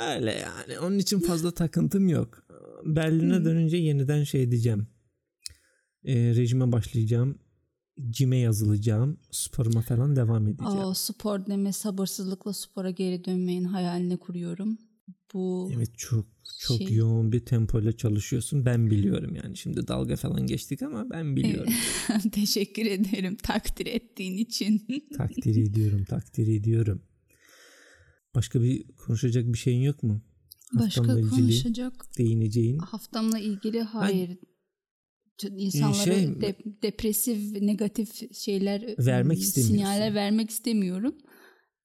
Öyle 0.00 0.32
yani 0.32 0.78
onun 0.78 0.98
için 0.98 1.20
fazla 1.20 1.50
takıntım 1.50 2.08
yok. 2.08 2.46
Berlin'e 2.84 3.44
dönünce 3.44 3.76
yeniden 3.76 4.24
şey 4.24 4.50
diyeceğim. 4.50 4.86
E, 6.04 6.14
rejime 6.14 6.72
başlayacağım. 6.72 7.38
Cime 8.10 8.36
yazılacağım. 8.36 9.20
Sporuma 9.30 9.80
falan 9.80 10.16
devam 10.16 10.48
edeceğim. 10.48 10.78
Aa, 10.78 10.94
spor 10.94 11.46
deme 11.46 11.72
sabırsızlıkla 11.72 12.52
spora 12.52 12.90
geri 12.90 13.24
dönmeyin 13.24 13.64
hayalini 13.64 14.16
kuruyorum. 14.16 14.78
Bu 15.34 15.70
Evet 15.76 15.98
çok 15.98 16.26
çok 16.60 16.78
Şey- 16.78 16.96
yoğun 16.96 17.32
bir 17.32 17.44
tempoyla 17.44 17.96
çalışıyorsun. 17.96 18.66
Ben 18.66 18.90
biliyorum 18.90 19.34
yani. 19.34 19.56
Şimdi 19.56 19.88
dalga 19.88 20.16
falan 20.16 20.46
geçtik 20.46 20.82
ama 20.82 21.10
ben 21.10 21.36
biliyorum. 21.36 21.72
teşekkür 22.32 22.86
ederim 22.86 23.36
takdir 23.36 23.86
ettiğin 23.86 24.36
için. 24.36 24.86
takdir 25.16 25.56
ediyorum, 25.56 26.04
takdir 26.04 26.48
ediyorum. 26.48 27.02
Başka 28.34 28.62
bir 28.62 28.86
konuşacak 28.92 29.52
bir 29.52 29.58
şeyin 29.58 29.82
yok 29.82 30.02
mu? 30.02 30.22
Başka 30.74 31.00
Haftamla 31.00 31.20
ilgili 31.20 31.30
konuşacak 31.30 32.18
değineceğin. 32.18 32.78
haftamla 32.78 33.38
ilgili 33.38 33.80
hayır. 33.80 34.38
İnsanlara 35.50 36.04
şey- 36.04 36.24
dep- 36.24 36.82
depresif, 36.82 37.52
negatif 37.60 38.34
şeyler 38.36 38.94
Vermek 38.98 39.38
istemiyorsun. 39.38 39.74
Sinyaller 39.76 40.14
vermek 40.14 40.50
istemiyorum. 40.50 41.14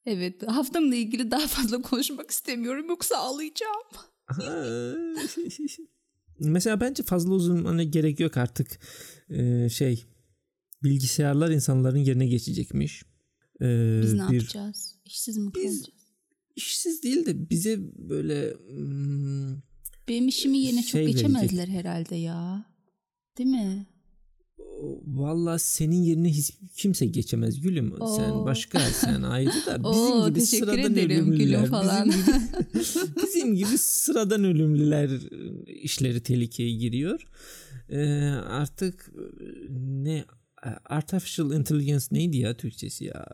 Evet, 0.09 0.47
haftamla 0.47 0.95
ilgili 0.95 1.31
daha 1.31 1.47
fazla 1.47 1.81
konuşmak 1.81 2.31
istemiyorum 2.31 2.89
yoksa 2.89 3.17
ağlayacağım. 3.17 3.83
Mesela 6.39 6.81
bence 6.81 7.03
fazla 7.03 7.33
uzun 7.33 7.65
hani 7.65 7.91
gerek 7.91 8.19
yok 8.19 8.37
artık 8.37 8.79
ee, 9.29 9.69
şey 9.69 10.05
bilgisayarlar 10.83 11.49
insanların 11.49 11.97
yerine 11.97 12.27
geçecekmiş. 12.27 13.03
Ee, 13.61 13.99
Biz 14.03 14.13
ne 14.13 14.29
bir, 14.29 14.33
yapacağız? 14.33 14.95
İşsiz 15.05 15.37
mi 15.37 15.51
kalacağız? 15.51 15.89
İşsiz 16.55 17.03
değil 17.03 17.25
de 17.25 17.49
bize 17.49 17.79
böyle 18.09 18.53
hmm, 18.53 19.57
benim 20.07 20.27
işimi 20.27 20.57
yerine 20.57 20.83
şey 20.83 21.05
çok 21.05 21.13
geçemezler 21.13 21.57
verecek. 21.57 21.75
herhalde 21.75 22.15
ya. 22.15 22.65
Değil 23.37 23.49
mi? 23.49 23.87
Valla 25.07 25.59
senin 25.59 26.03
yerine 26.03 26.29
hiç 26.29 26.51
kimse 26.77 27.05
geçemez 27.05 27.61
gülüm. 27.61 28.01
Oo. 28.01 28.15
Sen 28.17 28.45
başka 28.45 28.79
sen 28.79 29.21
ayrı 29.21 29.65
da 29.65 29.83
bizim 29.91 30.11
Oo, 30.11 30.29
gibi 30.29 30.41
sıradan 30.41 30.97
ölümlüler. 30.97 31.67
Falan. 31.67 32.09
Bizim, 32.09 32.25
gibi, 32.25 33.15
bizim 33.23 33.55
gibi 33.55 33.77
sıradan 33.77 34.43
ölümlüler 34.43 35.09
işleri 35.67 36.23
tehlikeye 36.23 36.71
giriyor. 36.71 37.27
Ee, 37.89 37.99
artık 38.47 39.11
ne 39.79 40.25
artificial 40.85 41.53
intelligence 41.53 42.05
neydi 42.11 42.37
ya 42.37 42.57
Türkçesi 42.57 43.05
ya? 43.05 43.25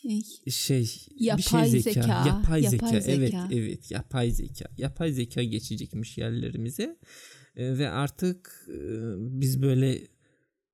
Şey, 0.00 0.22
şey 0.50 0.90
yapay 1.20 1.64
bir 1.64 1.70
şey 1.70 1.80
zeka, 1.80 2.02
zeka. 2.02 2.26
Yapay, 2.26 2.62
yapay 2.62 2.70
zeka. 2.70 3.00
zeka. 3.00 3.12
Evet, 3.12 3.34
evet, 3.50 3.90
yapay 3.90 4.30
zeka. 4.30 4.64
Yapay 4.78 5.12
zeka 5.12 5.42
geçecekmiş 5.42 6.18
yerlerimize. 6.18 6.96
Ee, 7.58 7.78
ve 7.78 7.90
artık 7.90 8.66
e, 8.68 8.78
biz 9.18 9.62
böyle 9.62 9.98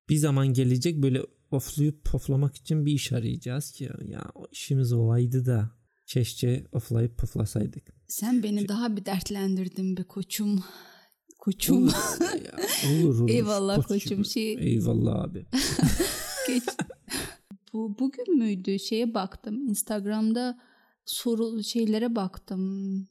bir 0.09 0.17
zaman 0.17 0.47
gelecek 0.53 1.03
böyle 1.03 1.21
oflayıp 1.51 2.05
poflamak 2.05 2.55
için 2.55 2.85
bir 2.85 2.93
iş 2.93 3.11
arayacağız 3.11 3.71
ki 3.71 3.89
ya 4.07 4.31
işimiz 4.51 4.93
olaydı 4.93 5.45
da 5.45 5.71
keşke 6.05 6.65
oflayıp 6.71 7.17
poflasaydık. 7.17 7.83
Sen 8.07 8.43
beni 8.43 8.61
Şu... 8.61 8.67
daha 8.67 8.97
bir 8.97 9.05
dertlendirdin 9.05 9.97
be 9.97 10.03
koçum. 10.03 10.63
Koçum. 11.39 11.83
Olur, 11.83 11.91
ya, 12.45 12.57
olur, 12.91 13.19
olur. 13.21 13.29
Eyvallah 13.29 13.75
koçum. 13.75 14.09
koçum. 14.09 14.25
Şey... 14.25 14.53
Eyvallah 14.53 15.23
abi. 15.23 15.45
Geç. 16.47 16.63
Bu 17.73 17.99
bugün 17.99 18.37
müydü? 18.37 18.79
Şeye 18.79 19.13
baktım. 19.13 19.69
Instagram'da 19.69 20.59
soru 21.05 21.63
şeylere 21.63 22.15
baktım. 22.15 23.07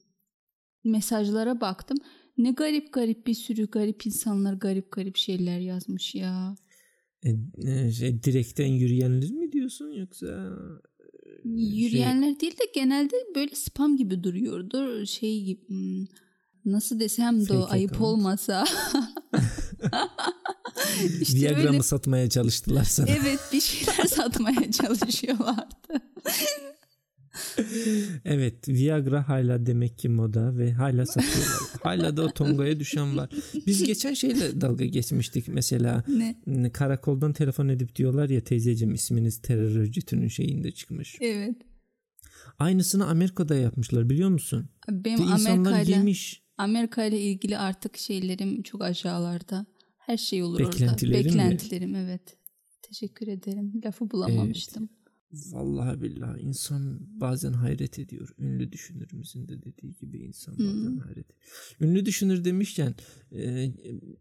Mesajlara 0.83 1.61
baktım. 1.61 1.97
Ne 2.37 2.51
garip 2.51 2.93
garip 2.93 3.27
bir 3.27 3.33
sürü 3.33 3.67
garip 3.67 4.05
insanlar 4.05 4.53
garip 4.53 4.91
garip 4.91 5.17
şeyler 5.17 5.59
yazmış 5.59 6.15
ya. 6.15 6.55
E, 7.23 7.29
e, 7.71 7.91
şey, 7.91 8.23
direkten 8.23 8.67
yürüyenler 8.67 9.31
mi 9.31 9.51
diyorsun 9.51 9.91
yoksa 9.91 10.57
e, 10.99 11.49
yürüyenler 11.49 12.29
şey... 12.29 12.39
değil 12.39 12.53
de 12.53 12.71
genelde 12.75 13.15
böyle 13.35 13.55
spam 13.55 13.97
gibi 13.97 14.23
duruyordu. 14.23 15.05
Şey 15.05 15.43
gibi 15.43 15.67
hmm, 15.67 16.05
nasıl 16.65 16.99
desem 16.99 17.47
de 17.47 17.53
o 17.53 17.67
ayıp 17.69 18.01
olmasa. 18.01 18.65
işte 21.21 21.39
Viagra 21.39 21.69
öyle... 21.69 21.83
satmaya 21.83 22.29
çalıştılar 22.29 22.83
sana? 22.83 23.07
Evet 23.09 23.39
bir 23.53 23.61
şeyler 23.61 24.05
satmaya 24.07 24.71
çalışıyorlardı. 24.71 26.01
Evet 28.25 28.69
Viagra 28.69 29.29
hala 29.29 29.65
demek 29.65 29.97
ki 29.97 30.09
moda 30.09 30.57
ve 30.57 30.71
hala 30.73 31.05
satıyorlar. 31.05 31.59
hala 31.83 32.17
da 32.17 32.23
o 32.23 32.33
tongaya 32.33 32.79
düşen 32.79 33.17
var. 33.17 33.29
Biz 33.67 33.83
geçen 33.83 34.13
şeyle 34.13 34.61
dalga 34.61 34.85
geçmiştik 34.85 35.47
mesela. 35.47 36.03
Ne? 36.45 36.71
Karakoldan 36.71 37.33
telefon 37.33 37.67
edip 37.67 37.95
diyorlar 37.95 38.29
ya 38.29 38.41
teyzeciğim 38.41 38.93
isminiz 38.93 39.41
terör 39.41 39.75
örgütünün 39.75 40.27
şeyinde 40.27 40.71
çıkmış. 40.71 41.17
Evet. 41.21 41.55
Aynısını 42.59 43.07
Amerika'da 43.07 43.55
yapmışlar 43.55 44.09
biliyor 44.09 44.29
musun? 44.29 44.69
Benim 44.89 45.31
Amerika 45.31 45.81
ile 45.81 46.13
Amerika 46.57 47.05
ile 47.05 47.21
ilgili 47.21 47.57
artık 47.57 47.97
şeylerim 47.97 48.63
çok 48.63 48.83
aşağılarda. 48.83 49.65
Her 49.97 50.17
şey 50.17 50.43
olur 50.43 50.59
Beklentilerim 50.59 51.25
orada. 51.25 51.37
Beklentilerim 51.37 51.91
mi? 51.91 51.97
evet. 51.97 52.37
Teşekkür 52.81 53.27
ederim. 53.27 53.81
Lafı 53.85 54.11
bulamamıştım. 54.11 54.83
Evet. 54.83 54.94
Vallahi 55.31 56.01
billahi 56.01 56.41
insan 56.41 56.99
bazen 57.01 57.53
hayret 57.53 57.99
ediyor. 57.99 58.29
Ünlü 58.39 58.71
düşünürümüzün 58.71 59.47
de 59.47 59.61
dediği 59.63 59.95
gibi 59.95 60.17
insan 60.17 60.53
bazen 60.53 60.89
hmm. 60.89 60.97
hayret 60.97 61.25
ediyor. 61.25 61.41
Ünlü 61.81 62.05
düşünür 62.05 62.45
demişken 62.45 62.95
e, 63.31 63.71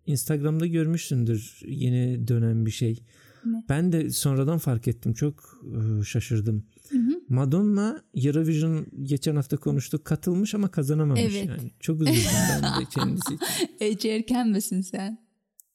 Instagram'da 0.07 0.67
görmüşsündür 0.67 1.61
yeni 1.67 2.29
dönen 2.29 2.67
bir 2.67 2.71
şey. 2.71 3.03
Ne? 3.45 3.65
Ben 3.69 3.93
de 3.93 4.11
sonradan 4.11 4.59
fark 4.59 4.89
ettim. 4.89 5.13
Çok 5.15 5.65
e, 6.01 6.05
şaşırdım. 6.05 6.67
Hı 6.91 6.99
hı. 6.99 7.21
Madonna 7.29 8.05
Eurovision 8.15 8.87
geçen 9.03 9.37
hafta 9.37 9.57
konuştuk 9.57 10.05
katılmış 10.05 10.55
ama 10.55 10.71
kazanamamış 10.71 11.23
evet. 11.23 11.47
yani. 11.49 11.71
Çok 11.81 12.01
üzüldüm 12.01 12.23
ben 12.63 12.63
de 12.63 12.85
kendisi. 12.95 13.39
Ece 13.81 14.09
erken 14.09 14.49
misin 14.49 14.81
sen? 14.81 15.24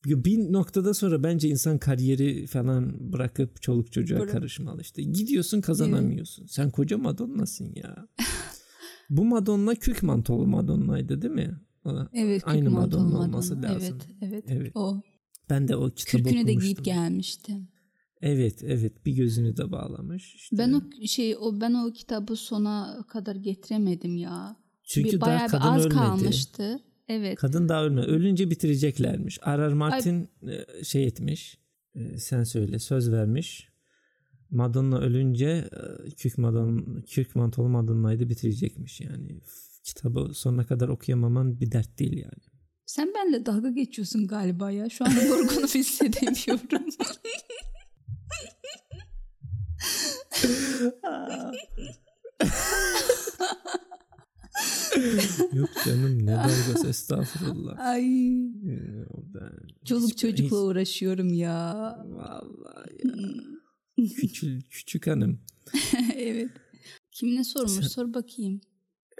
Bir 0.05 0.53
noktada 0.53 0.93
sonra 0.93 1.23
bence 1.23 1.49
insan 1.49 1.77
kariyeri 1.77 2.47
falan 2.47 3.13
bırakıp 3.13 3.61
çoluk 3.61 3.91
çocuğa 3.91 4.19
Bırak. 4.19 4.31
karışmalı 4.31 4.81
işte. 4.81 5.03
Gidiyorsun 5.03 5.61
kazanamıyorsun. 5.61 6.41
Evet. 6.43 6.51
Sen 6.51 6.71
koca 6.71 6.97
Madonna'sın 6.97 7.73
ya. 7.75 8.07
Bu 9.09 9.25
Madonna 9.25 9.75
kük 9.75 10.03
mantolu 10.03 10.47
Madonna'ydı 10.47 11.21
değil 11.21 11.33
mi? 11.33 11.59
Evet. 12.13 12.41
Aynı 12.45 12.69
Madonna, 12.69 13.03
Madonna 13.03 13.19
olması 13.19 13.61
lazım. 13.61 13.97
Evet, 14.21 14.33
evet. 14.33 14.43
Evet. 14.47 14.71
O. 14.75 15.01
Ben 15.49 15.67
de 15.67 15.75
o 15.75 15.89
kitabı 15.89 16.23
Kürkünü 16.23 16.41
okumuştum. 16.41 16.61
de 16.61 16.65
giyip 16.65 16.85
gelmiştim. 16.85 17.67
Evet, 18.21 18.63
evet. 18.63 19.05
Bir 19.05 19.13
gözünü 19.13 19.57
de 19.57 19.71
bağlamış. 19.71 20.35
İşte. 20.35 20.57
Ben 20.57 20.73
o 20.73 20.81
şey 21.07 21.35
o 21.39 21.61
ben 21.61 21.73
o 21.73 21.93
kitabı 21.93 22.35
sona 22.35 23.05
kadar 23.07 23.35
getiremedim 23.35 24.15
ya. 24.15 24.55
Çünkü 24.83 25.11
bir, 25.11 25.21
daha 25.21 25.47
kadın 25.47 25.67
az 25.67 25.81
ölmedi. 25.81 25.95
kalmıştı. 25.95 26.79
Evet. 27.09 27.39
Kadın 27.39 27.69
daha 27.69 27.85
ölme. 27.85 28.01
Ölünce 28.01 28.51
bitireceklermiş. 28.51 29.39
Arar 29.41 29.71
Martin 29.71 30.29
Ay. 30.47 30.55
E, 30.55 30.83
şey 30.83 31.07
etmiş. 31.07 31.57
E, 31.95 32.17
sen 32.17 32.43
söyle 32.43 32.79
söz 32.79 33.11
vermiş. 33.11 33.69
Madonna 34.49 34.99
ölünce 34.99 35.69
e, 36.07 36.09
Kürk, 36.09 36.37
Madonna, 36.37 37.01
Kürk 37.01 37.35
Mantolu 37.35 37.69
Madonna'yı 37.69 38.29
bitirecekmiş 38.29 39.01
yani. 39.01 39.41
Kitabı 39.83 40.33
sonuna 40.33 40.65
kadar 40.65 40.87
okuyamaman 40.87 41.59
bir 41.59 41.71
dert 41.71 41.99
değil 41.99 42.17
yani. 42.17 42.43
Sen 42.85 43.13
benimle 43.15 43.45
dalga 43.45 43.69
geçiyorsun 43.69 44.27
galiba 44.27 44.71
ya. 44.71 44.89
Şu 44.89 45.05
anda 45.05 45.23
yorgunum 45.23 45.67
hissedemiyorum. 45.73 46.85
Yok 55.59 55.69
canım 55.85 56.25
ne 56.25 56.31
dalgası 56.31 56.87
estağfurullah. 56.87 57.79
Ay. 57.79 58.03
Ben 59.33 59.51
Çoluk 59.85 60.09
hiç, 60.09 60.17
çocukla 60.17 60.45
hiç... 60.45 60.51
uğraşıyorum 60.63 61.33
ya. 61.33 61.97
Vallahi 62.05 63.07
ya. 63.07 63.13
Küçük, 64.15 64.71
küçük 64.71 65.07
hanım. 65.07 65.39
evet. 66.15 66.49
Kim 67.11 67.35
ne 67.35 67.43
sormuş 67.43 67.71
Sen, 67.71 67.81
sor 67.81 68.13
bakayım. 68.13 68.61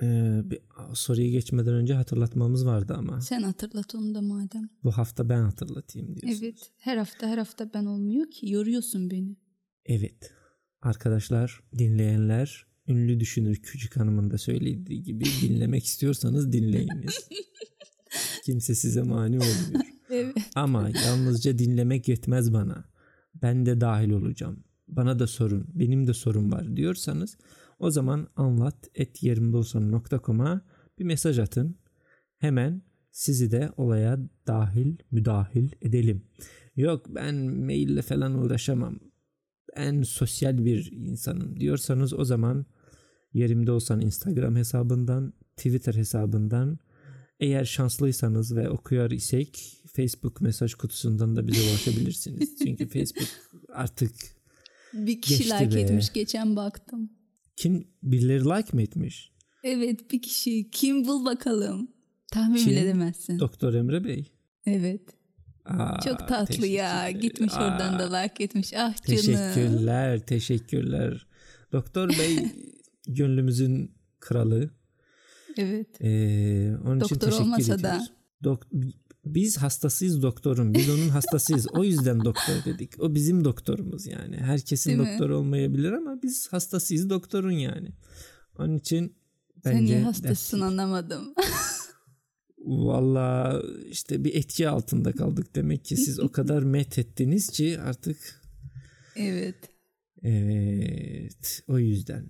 Ee, 0.02 0.42
bir 0.44 0.60
soruya 0.94 1.30
geçmeden 1.30 1.74
önce 1.74 1.94
hatırlatmamız 1.94 2.66
vardı 2.66 2.94
ama. 2.98 3.22
Sen 3.22 3.42
hatırlat 3.42 3.96
onu 3.96 4.16
da 4.16 4.22
madem. 4.22 4.70
Bu 4.84 4.92
hafta 4.92 5.30
ben 5.30 5.42
hatırlatayım 5.44 6.16
diyorsun. 6.18 6.44
Evet. 6.44 6.72
Her 6.78 6.98
hafta 6.98 7.28
her 7.28 7.38
hafta 7.38 7.74
ben 7.74 7.86
olmuyor 7.86 8.32
ki. 8.32 8.52
Yoruyorsun 8.52 9.12
beni. 9.12 9.36
Evet. 9.86 10.32
Arkadaşlar, 10.82 11.60
dinleyenler 11.78 12.69
ünlü 12.90 13.20
düşünür 13.20 13.56
Küçük 13.56 13.98
Hanım'ın 13.98 14.32
da 14.32 14.38
söylediği 14.38 15.04
gibi 15.04 15.26
dinlemek 15.42 15.86
istiyorsanız 15.86 16.52
dinleyiniz. 16.52 17.30
Kimse 18.46 18.76
size 18.76 19.02
mani 19.02 19.38
olmuyor. 19.40 19.84
Evet. 20.10 20.38
Ama 20.56 20.90
yalnızca 21.06 21.60
dinlemek 21.60 22.08
yetmez 22.08 22.54
bana. 22.54 22.86
Ben 23.42 23.66
de 23.66 23.82
dahil 23.82 24.10
olacağım. 24.10 24.64
Bana 24.88 25.20
da 25.20 25.28
sorun, 25.28 25.68
benim 25.74 26.08
de 26.08 26.14
sorun 26.14 26.52
var 26.52 26.76
diyorsanız 26.76 27.38
o 27.80 27.92
zaman 27.92 28.28
anlat 28.36 28.90
et 28.96 29.24
yerimdolsan.com'a 29.24 30.62
bir 31.00 31.04
mesaj 31.04 31.40
atın. 31.40 31.76
Hemen 32.38 32.82
sizi 33.12 33.52
de 33.52 33.72
olaya 33.78 34.20
dahil, 34.48 34.98
müdahil 35.12 35.72
edelim. 35.82 36.24
Yok 36.76 37.06
ben 37.10 37.36
maille 37.36 38.02
falan 38.02 38.34
uğraşamam. 38.34 39.00
En 39.76 40.02
sosyal 40.02 40.66
bir 40.66 40.92
insanım 40.92 41.60
diyorsanız 41.60 42.14
o 42.14 42.26
zaman 42.26 42.66
Yerimde 43.34 43.72
olsan 43.72 44.02
Instagram 44.02 44.56
hesabından, 44.56 45.34
Twitter 45.58 45.94
hesabından 45.94 46.80
eğer 47.40 47.66
şanslıysanız 47.66 48.56
ve 48.56 48.70
okuyor 48.70 49.12
isek 49.12 49.80
Facebook 49.94 50.42
mesaj 50.42 50.74
kutusundan 50.74 51.36
da 51.36 51.48
bize 51.48 51.70
ulaşabilirsiniz. 51.70 52.56
Çünkü 52.64 52.88
Facebook 52.88 53.30
artık 53.74 54.12
bir 54.94 55.22
kişi 55.22 55.44
like 55.44 55.76
be. 55.76 55.82
etmiş 55.82 56.14
geçen 56.14 56.56
baktım. 56.56 57.10
Kim 57.56 57.88
birileri 58.04 58.46
like 58.46 58.78
mi 58.78 58.84
etmiş? 58.84 59.32
Evet 59.64 60.12
bir 60.12 60.22
kişi. 60.22 60.72
Kim 60.72 61.08
bul 61.08 61.26
bakalım. 61.26 61.92
Tahmin 62.32 62.58
Kim? 62.58 62.68
bile 62.72 62.82
edemezsin. 62.82 63.40
Doktor 63.40 63.74
Emre 63.74 64.04
Bey. 64.04 64.32
Evet. 64.66 65.02
Aa, 65.66 66.00
Çok 66.00 66.28
tatlı 66.28 66.68
ya. 66.68 67.12
Gitmiş 67.12 67.54
Aa, 67.54 67.64
oradan 67.64 68.00
da 68.00 68.18
like 68.18 68.44
etmiş. 68.44 68.74
Ah 68.74 68.96
canım. 69.08 69.22
Teşekkürler, 69.22 70.20
teşekkürler. 70.20 71.28
Doktor 71.72 72.10
Bey 72.10 72.38
gönlümüzün 73.14 73.96
kralı. 74.20 74.70
Evet. 75.58 76.02
Ee, 76.02 76.78
onun 76.86 77.00
için 77.00 77.00
Doktor 77.16 77.20
teşekkür 77.20 77.44
olmasa 77.46 77.76
ediyoruz. 77.76 77.84
da. 77.84 78.50
Dok- 78.50 78.92
biz 79.26 79.58
hastasıyız 79.58 80.22
doktorun. 80.22 80.74
Biz 80.74 80.90
onun 80.90 81.10
hastasıyız. 81.10 81.68
O 81.74 81.84
yüzden 81.84 82.26
doktor 82.26 82.66
dedik. 82.66 83.00
O 83.00 83.16
bizim 83.16 83.44
doktorumuz 83.44 84.08
yani. 84.08 84.38
Herkesin 84.38 84.90
Değil 84.90 85.02
mi? 85.02 85.08
doktor 85.12 85.30
olmayabilir 85.30 85.92
ama 85.92 86.20
biz 86.24 86.48
hastasıyız 86.54 87.10
doktorun 87.10 87.52
yani. 87.52 87.90
Onun 88.58 88.76
için 88.78 89.16
Sen 89.64 89.74
bence 89.74 89.86
niye 89.86 90.04
hastasın 90.04 90.58
ders- 90.60 90.64
anlamadım. 90.66 91.34
Valla 92.58 93.62
işte 93.92 94.24
bir 94.24 94.36
etki 94.36 94.70
altında 94.70 95.12
kaldık 95.12 95.56
demek 95.56 95.86
ki 95.86 95.98
siz 95.98 96.20
o 96.20 96.32
kadar 96.32 96.64
met 96.64 96.98
ettiniz 97.00 97.50
ki 97.50 97.80
artık 97.80 98.42
evet. 99.16 99.56
evet 100.24 101.64
o 101.68 101.80
yüzden. 101.80 102.30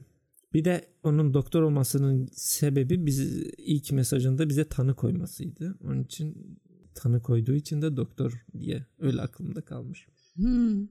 Bir 0.54 0.66
de 0.66 0.94
onun 1.04 1.34
doktor 1.34 1.62
olmasının 1.62 2.30
sebebi 2.34 3.06
bizi 3.06 3.52
ilk 3.58 3.92
mesajında 3.92 4.50
bize 4.50 4.70
tanı 4.70 4.96
koymasıydı. 4.96 5.78
Onun 5.84 6.04
için 6.04 6.60
tanı 6.96 7.22
koyduğu 7.22 7.56
için 7.56 7.82
de 7.82 7.98
doktor 7.98 8.46
diye 8.60 8.86
öyle 9.00 9.22
aklımda 9.22 9.62
kalmış. 9.62 10.08
Hmm. 10.36 10.88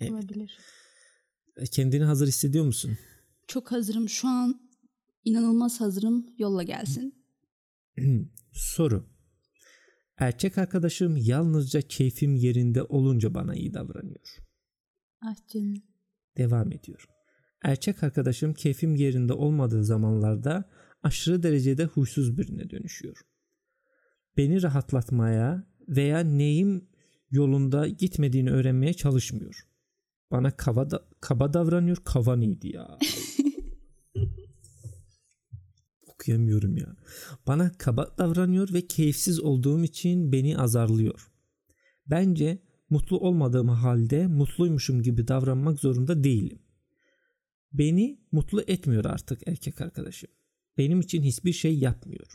Evet. 0.00 0.12
Olabilir. 0.12 0.58
E, 1.56 1.66
Kendini 1.66 2.04
hazır 2.04 2.26
hissediyor 2.26 2.64
musun? 2.64 2.98
Çok 3.46 3.72
hazırım. 3.72 4.08
Şu 4.08 4.28
an 4.28 4.60
inanılmaz 5.24 5.80
hazırım. 5.80 6.26
Yolla 6.38 6.62
gelsin. 6.62 7.14
Soru. 8.52 9.06
Erkek 10.18 10.58
arkadaşım 10.58 11.16
yalnızca 11.16 11.80
keyfim 11.80 12.36
yerinde 12.36 12.82
olunca 12.82 13.34
bana 13.34 13.54
iyi 13.54 13.74
davranıyor. 13.74 14.38
Ah 15.22 15.36
canım. 15.48 15.82
Devam 16.36 16.72
ediyor. 16.72 17.08
Erkek 17.66 18.02
arkadaşım 18.02 18.54
keyfim 18.54 18.94
yerinde 18.94 19.32
olmadığı 19.32 19.84
zamanlarda 19.84 20.64
aşırı 21.02 21.42
derecede 21.42 21.84
huysuz 21.84 22.38
birine 22.38 22.70
dönüşüyor. 22.70 23.16
Beni 24.36 24.62
rahatlatmaya 24.62 25.66
veya 25.88 26.20
neyim 26.20 26.88
yolunda 27.30 27.88
gitmediğini 27.88 28.50
öğrenmeye 28.50 28.94
çalışmıyor. 28.94 29.66
Bana 30.30 30.50
kaba, 30.50 30.90
da- 30.90 31.08
kaba 31.20 31.52
davranıyor. 31.52 31.96
Kava 32.04 32.36
neydi 32.36 32.68
ya? 32.68 32.98
Okuyamıyorum 36.06 36.76
ya. 36.76 36.96
Bana 37.46 37.72
kaba 37.78 38.14
davranıyor 38.18 38.72
ve 38.72 38.86
keyifsiz 38.86 39.40
olduğum 39.40 39.84
için 39.84 40.32
beni 40.32 40.58
azarlıyor. 40.58 41.30
Bence 42.06 42.62
mutlu 42.90 43.18
olmadığım 43.18 43.68
halde 43.68 44.26
mutluymuşum 44.26 45.02
gibi 45.02 45.28
davranmak 45.28 45.78
zorunda 45.78 46.24
değilim. 46.24 46.65
Beni 47.72 48.20
mutlu 48.32 48.62
etmiyor 48.66 49.04
artık 49.04 49.48
erkek 49.48 49.80
arkadaşım. 49.80 50.30
Benim 50.78 51.00
için 51.00 51.22
hiçbir 51.22 51.52
şey 51.52 51.78
yapmıyor. 51.78 52.26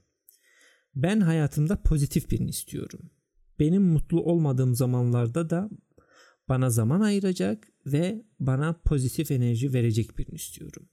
Ben 0.95 1.19
hayatımda 1.19 1.81
pozitif 1.81 2.31
birini 2.31 2.49
istiyorum. 2.49 3.11
Benim 3.59 3.83
mutlu 3.83 4.23
olmadığım 4.23 4.75
zamanlarda 4.75 5.49
da 5.49 5.69
bana 6.49 6.69
zaman 6.69 7.01
ayıracak 7.01 7.67
ve 7.85 8.25
bana 8.39 8.73
pozitif 8.73 9.31
enerji 9.31 9.73
verecek 9.73 10.17
birini 10.17 10.35
istiyorum. 10.35 10.89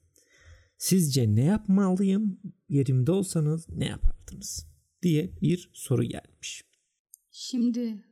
Sizce 0.78 1.34
ne 1.34 1.44
yapmalıyım? 1.44 2.40
Yerimde 2.68 3.12
olsanız 3.12 3.68
ne 3.68 3.86
yapardınız? 3.86 4.68
diye 5.02 5.30
bir 5.42 5.70
soru 5.72 6.04
gelmiş. 6.04 6.64
Şimdi 7.30 8.04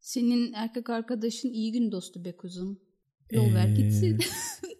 senin 0.00 0.52
erkek 0.52 0.90
arkadaşın 0.90 1.48
iyi 1.48 1.72
gün 1.72 1.92
dostu 1.92 2.24
be 2.24 2.36
kuzum. 2.36 2.80
Yol 3.30 3.54
ver 3.54 3.68
Ee, 3.68 3.74
gitsin. 3.74 4.18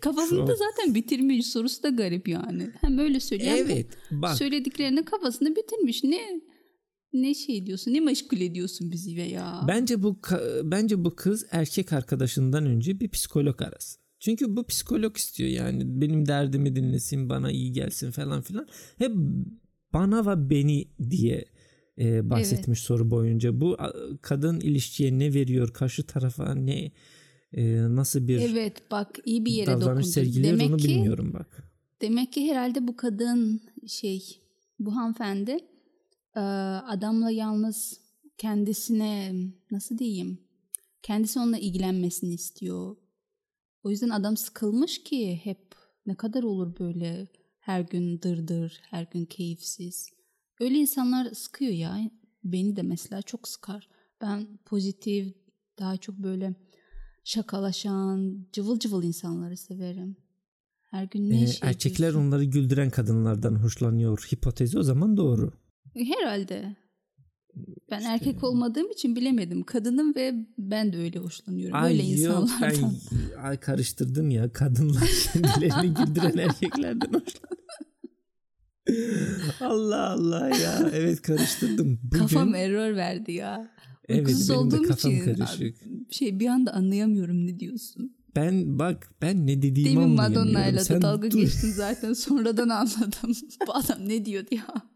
Kafasında 0.00 0.54
zaten 0.54 0.94
bitirmiş 0.94 1.46
sorusu 1.46 1.82
da 1.82 1.88
garip 1.88 2.28
yani. 2.28 2.70
Hem 2.80 2.98
öyle 2.98 3.20
söylüyor 3.20 3.52
Evet 3.56 3.86
bak 4.10 4.36
söylediklerini 4.36 5.04
kafasında 5.04 5.50
bitirmiş. 5.50 6.04
Ne 6.04 6.40
ne 7.12 7.34
şey 7.34 7.66
diyorsun? 7.66 7.94
Ne 7.94 8.00
meşgul 8.00 8.40
ediyorsun 8.40 8.92
bizi 8.92 9.16
be 9.16 9.22
ya? 9.22 9.64
Bence 9.68 10.02
bu 10.02 10.20
bence 10.62 11.04
bu 11.04 11.16
kız 11.16 11.46
erkek 11.50 11.92
arkadaşından 11.92 12.66
önce 12.66 13.00
bir 13.00 13.08
psikolog 13.08 13.62
arasın. 13.62 14.00
Çünkü 14.20 14.56
bu 14.56 14.66
psikolog 14.66 15.16
istiyor 15.16 15.50
yani 15.50 16.00
benim 16.00 16.26
derdimi 16.26 16.76
dinlesin 16.76 17.28
bana 17.28 17.50
iyi 17.50 17.72
gelsin 17.72 18.10
falan 18.10 18.42
filan. 18.42 18.66
Hep 18.98 19.12
bana 19.92 20.26
ve 20.26 20.50
beni 20.50 20.88
diye 21.10 21.44
e, 21.98 22.30
bahsetmiş 22.30 22.80
soru 22.80 23.10
boyunca. 23.10 23.60
Bu 23.60 23.76
kadın 24.22 24.60
ilişkiye 24.60 25.18
ne 25.18 25.34
veriyor 25.34 25.72
karşı 25.72 26.02
tarafa 26.02 26.54
ne 26.54 26.92
e, 27.52 27.76
nasıl 27.94 28.28
bir 28.28 28.40
Evet 28.40 28.90
bak 28.90 29.18
iyi 29.24 29.44
bir 29.44 29.52
yere 29.52 29.80
davranış 29.80 30.06
sergiliyor 30.06 30.52
Demek 30.52 30.70
onu 30.70 30.76
ki 30.76 30.88
bilmiyorum 30.88 31.32
bak. 31.32 31.72
demek 32.00 32.32
ki 32.32 32.50
herhalde 32.50 32.88
bu 32.88 32.96
kadın 32.96 33.60
şey 33.86 34.40
bu 34.78 34.96
hanımefendi 34.96 35.58
adamla 36.86 37.30
yalnız 37.30 38.00
kendisine 38.38 39.34
nasıl 39.70 39.98
diyeyim 39.98 40.38
kendisi 41.02 41.38
onunla 41.38 41.58
ilgilenmesini 41.58 42.34
istiyor. 42.34 42.96
O 43.82 43.90
yüzden 43.90 44.08
adam 44.08 44.36
sıkılmış 44.36 45.02
ki 45.02 45.40
hep 45.44 45.74
ne 46.06 46.14
kadar 46.14 46.42
olur 46.42 46.78
böyle 46.78 47.28
her 47.60 47.80
gün 47.80 48.22
dırdır, 48.22 48.80
her 48.90 49.02
gün 49.02 49.24
keyifsiz. 49.24 50.10
Öyle 50.60 50.78
insanlar 50.78 51.30
sıkıyor 51.30 51.72
ya. 51.72 52.10
Beni 52.44 52.76
de 52.76 52.82
mesela 52.82 53.22
çok 53.22 53.48
sıkar. 53.48 53.88
Ben 54.20 54.58
pozitif, 54.64 55.34
daha 55.78 55.96
çok 55.96 56.16
böyle 56.18 56.54
şakalaşan, 57.24 58.46
cıvıl 58.52 58.78
cıvıl 58.78 59.02
insanları 59.02 59.56
severim. 59.56 60.16
Her 60.90 61.04
gün 61.04 61.30
ne 61.30 61.42
E, 61.42 61.46
şey 61.46 61.68
erkekler 61.68 62.06
yapıyorsun? 62.06 62.28
onları 62.28 62.44
güldüren 62.44 62.90
kadınlardan 62.90 63.54
hoşlanıyor. 63.54 64.28
Hipotezi 64.32 64.78
o 64.78 64.82
zaman 64.82 65.16
doğru. 65.16 65.52
Herhalde. 65.96 66.76
Ben 67.90 67.98
İşte- 67.98 68.10
erkek 68.12 68.44
olmadığım 68.44 68.90
için 68.90 69.16
bilemedim. 69.16 69.62
Kadınım 69.62 70.14
ve 70.14 70.34
ben 70.58 70.92
de 70.92 70.96
öyle 70.96 71.18
hoşlanıyorum. 71.18 71.76
Ay 71.76 71.96
yok 71.96 72.04
insanlardan. 72.08 72.92
ben 73.36 73.42
ay 73.42 73.56
karıştırdım 73.60 74.30
ya. 74.30 74.52
Kadınlar 74.52 75.10
kendilerini 75.32 75.94
güldüren 75.94 76.38
erkeklerden 76.38 77.06
hoşlanıyor. 77.06 77.60
Allah 79.60 80.10
Allah 80.10 80.48
ya. 80.56 80.90
Evet 80.92 81.22
karıştırdım. 81.22 82.00
Bugün, 82.02 82.18
Kafam 82.18 82.54
error 82.54 82.96
verdi 82.96 83.32
ya. 83.32 83.70
Evet, 84.10 84.26
Uykusuz 84.26 84.50
olduğum 84.50 84.82
kafam 84.82 85.12
için 85.12 85.24
karışık. 85.24 85.76
şey 86.10 86.40
bir 86.40 86.46
anda 86.46 86.72
anlayamıyorum 86.72 87.46
ne 87.46 87.60
diyorsun. 87.60 88.16
Ben 88.36 88.78
bak 88.78 89.10
ben 89.22 89.46
ne 89.46 89.62
dediğimi 89.62 89.90
Demin 89.90 90.02
anlayamıyorum. 90.02 90.46
Madonna'yla 90.48 90.84
Sen 90.84 90.96
da 90.96 91.02
dalga 91.02 91.30
dur. 91.30 91.38
geçtin 91.38 91.68
zaten 91.76 92.12
sonradan 92.12 92.68
anladım. 92.68 93.32
Bu 93.66 93.74
adam 93.74 94.08
ne 94.08 94.24
diyordu 94.24 94.48
ya. 94.52 94.90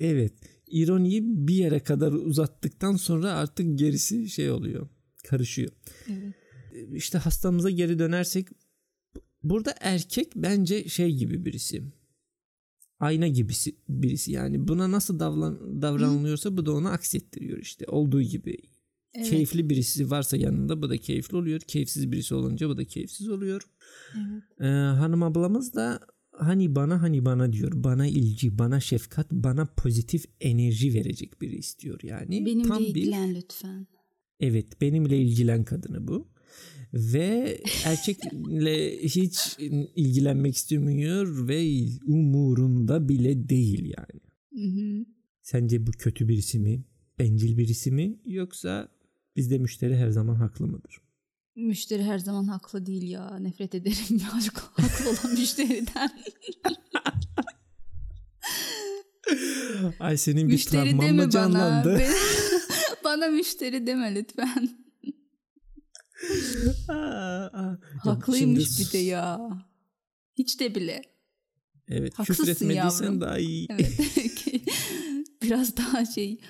Evet. 0.00 0.32
İroniyi 0.66 1.22
bir 1.24 1.54
yere 1.54 1.80
kadar 1.80 2.12
uzattıktan 2.12 2.96
sonra 2.96 3.32
artık 3.32 3.78
gerisi 3.78 4.30
şey 4.30 4.50
oluyor. 4.50 4.88
Karışıyor. 5.28 5.70
Evet. 6.08 6.34
İşte 6.94 7.18
hastamıza 7.18 7.70
geri 7.70 7.98
dönersek 7.98 8.48
burada 9.42 9.74
erkek 9.80 10.32
bence 10.36 10.88
şey 10.88 11.14
gibi 11.14 11.44
birisi. 11.44 11.82
Ayna 13.00 13.28
gibisi 13.28 13.76
birisi 13.88 14.32
yani 14.32 14.68
buna 14.68 14.90
nasıl 14.90 15.20
davran, 15.20 15.82
davranılıyorsa 15.82 16.56
bu 16.56 16.66
da 16.66 16.72
onu 16.72 16.88
aksettiriyor 16.88 17.58
işte 17.58 17.84
olduğu 17.88 18.22
gibi. 18.22 18.56
Evet. 19.14 19.30
Keyifli 19.30 19.70
birisi 19.70 20.10
varsa 20.10 20.36
yanında 20.36 20.82
bu 20.82 20.90
da 20.90 20.96
keyifli 20.96 21.36
oluyor. 21.36 21.60
Keyifsiz 21.60 22.12
birisi 22.12 22.34
olunca 22.34 22.68
bu 22.68 22.76
da 22.76 22.84
keyifsiz 22.84 23.28
oluyor. 23.28 23.62
Evet. 24.16 24.42
Ee, 24.60 24.64
hanım 24.98 25.22
ablamız 25.22 25.74
da 25.74 26.00
hani 26.32 26.74
bana 26.74 27.02
hani 27.02 27.24
bana 27.24 27.52
diyor. 27.52 27.72
Bana 27.74 28.06
ilgi, 28.06 28.58
bana 28.58 28.80
şefkat, 28.80 29.32
bana 29.32 29.66
pozitif 29.66 30.24
enerji 30.40 30.94
verecek 30.94 31.40
biri 31.40 31.56
istiyor 31.56 32.00
yani. 32.02 32.46
Benimle 32.46 32.68
Tam 32.68 32.82
bir 32.82 32.86
ilgilen 32.86 33.34
lütfen. 33.34 33.86
Evet 34.40 34.80
benimle 34.80 35.18
ilgilen 35.18 35.64
kadını 35.64 36.08
bu. 36.08 36.28
Ve 36.96 37.60
erkekle 37.84 38.98
hiç 39.02 39.56
ilgilenmek 39.96 40.56
istemiyor 40.56 41.48
ve 41.48 41.84
umurunda 42.06 43.08
bile 43.08 43.48
değil 43.48 43.94
yani. 43.98 44.20
Hı 44.54 44.80
hı. 44.80 45.04
Sence 45.42 45.86
bu 45.86 45.90
kötü 45.90 46.28
birisi 46.28 46.58
mi? 46.58 46.84
Bencil 47.18 47.58
birisi 47.58 47.90
mi? 47.90 48.18
Yoksa 48.26 48.88
bizde 49.36 49.58
müşteri 49.58 49.96
her 49.96 50.10
zaman 50.10 50.34
haklı 50.34 50.66
mıdır? 50.66 51.00
Müşteri 51.56 52.02
her 52.02 52.18
zaman 52.18 52.44
haklı 52.44 52.86
değil 52.86 53.10
ya. 53.10 53.38
Nefret 53.38 53.74
ederim 53.74 53.96
birazcık 54.10 54.56
haklı 54.58 55.10
olan 55.10 55.38
müşteriden. 55.38 56.10
Ay 60.00 60.16
senin 60.16 60.48
bir 60.48 60.52
müşteri 60.52 60.90
travman 60.90 61.14
mı 61.14 61.18
bana. 61.22 61.30
canlandı? 61.30 61.98
Ben- 61.98 62.14
bana 63.04 63.26
müşteri 63.26 63.86
deme 63.86 64.14
lütfen. 64.14 64.85
Haklıymış 68.04 68.68
Şimdi- 68.68 68.88
bir 68.88 68.92
de 68.92 68.98
ya. 68.98 69.40
Hiç 70.38 70.60
de 70.60 70.74
bile. 70.74 71.02
Evet 71.88 72.14
küfür 72.24 72.48
etmediysen 72.48 73.04
yavrum. 73.04 73.20
daha 73.20 73.38
iyi. 73.38 73.66
Evet. 73.70 73.92
biraz 75.42 75.76
daha 75.76 76.04
şey 76.06 76.40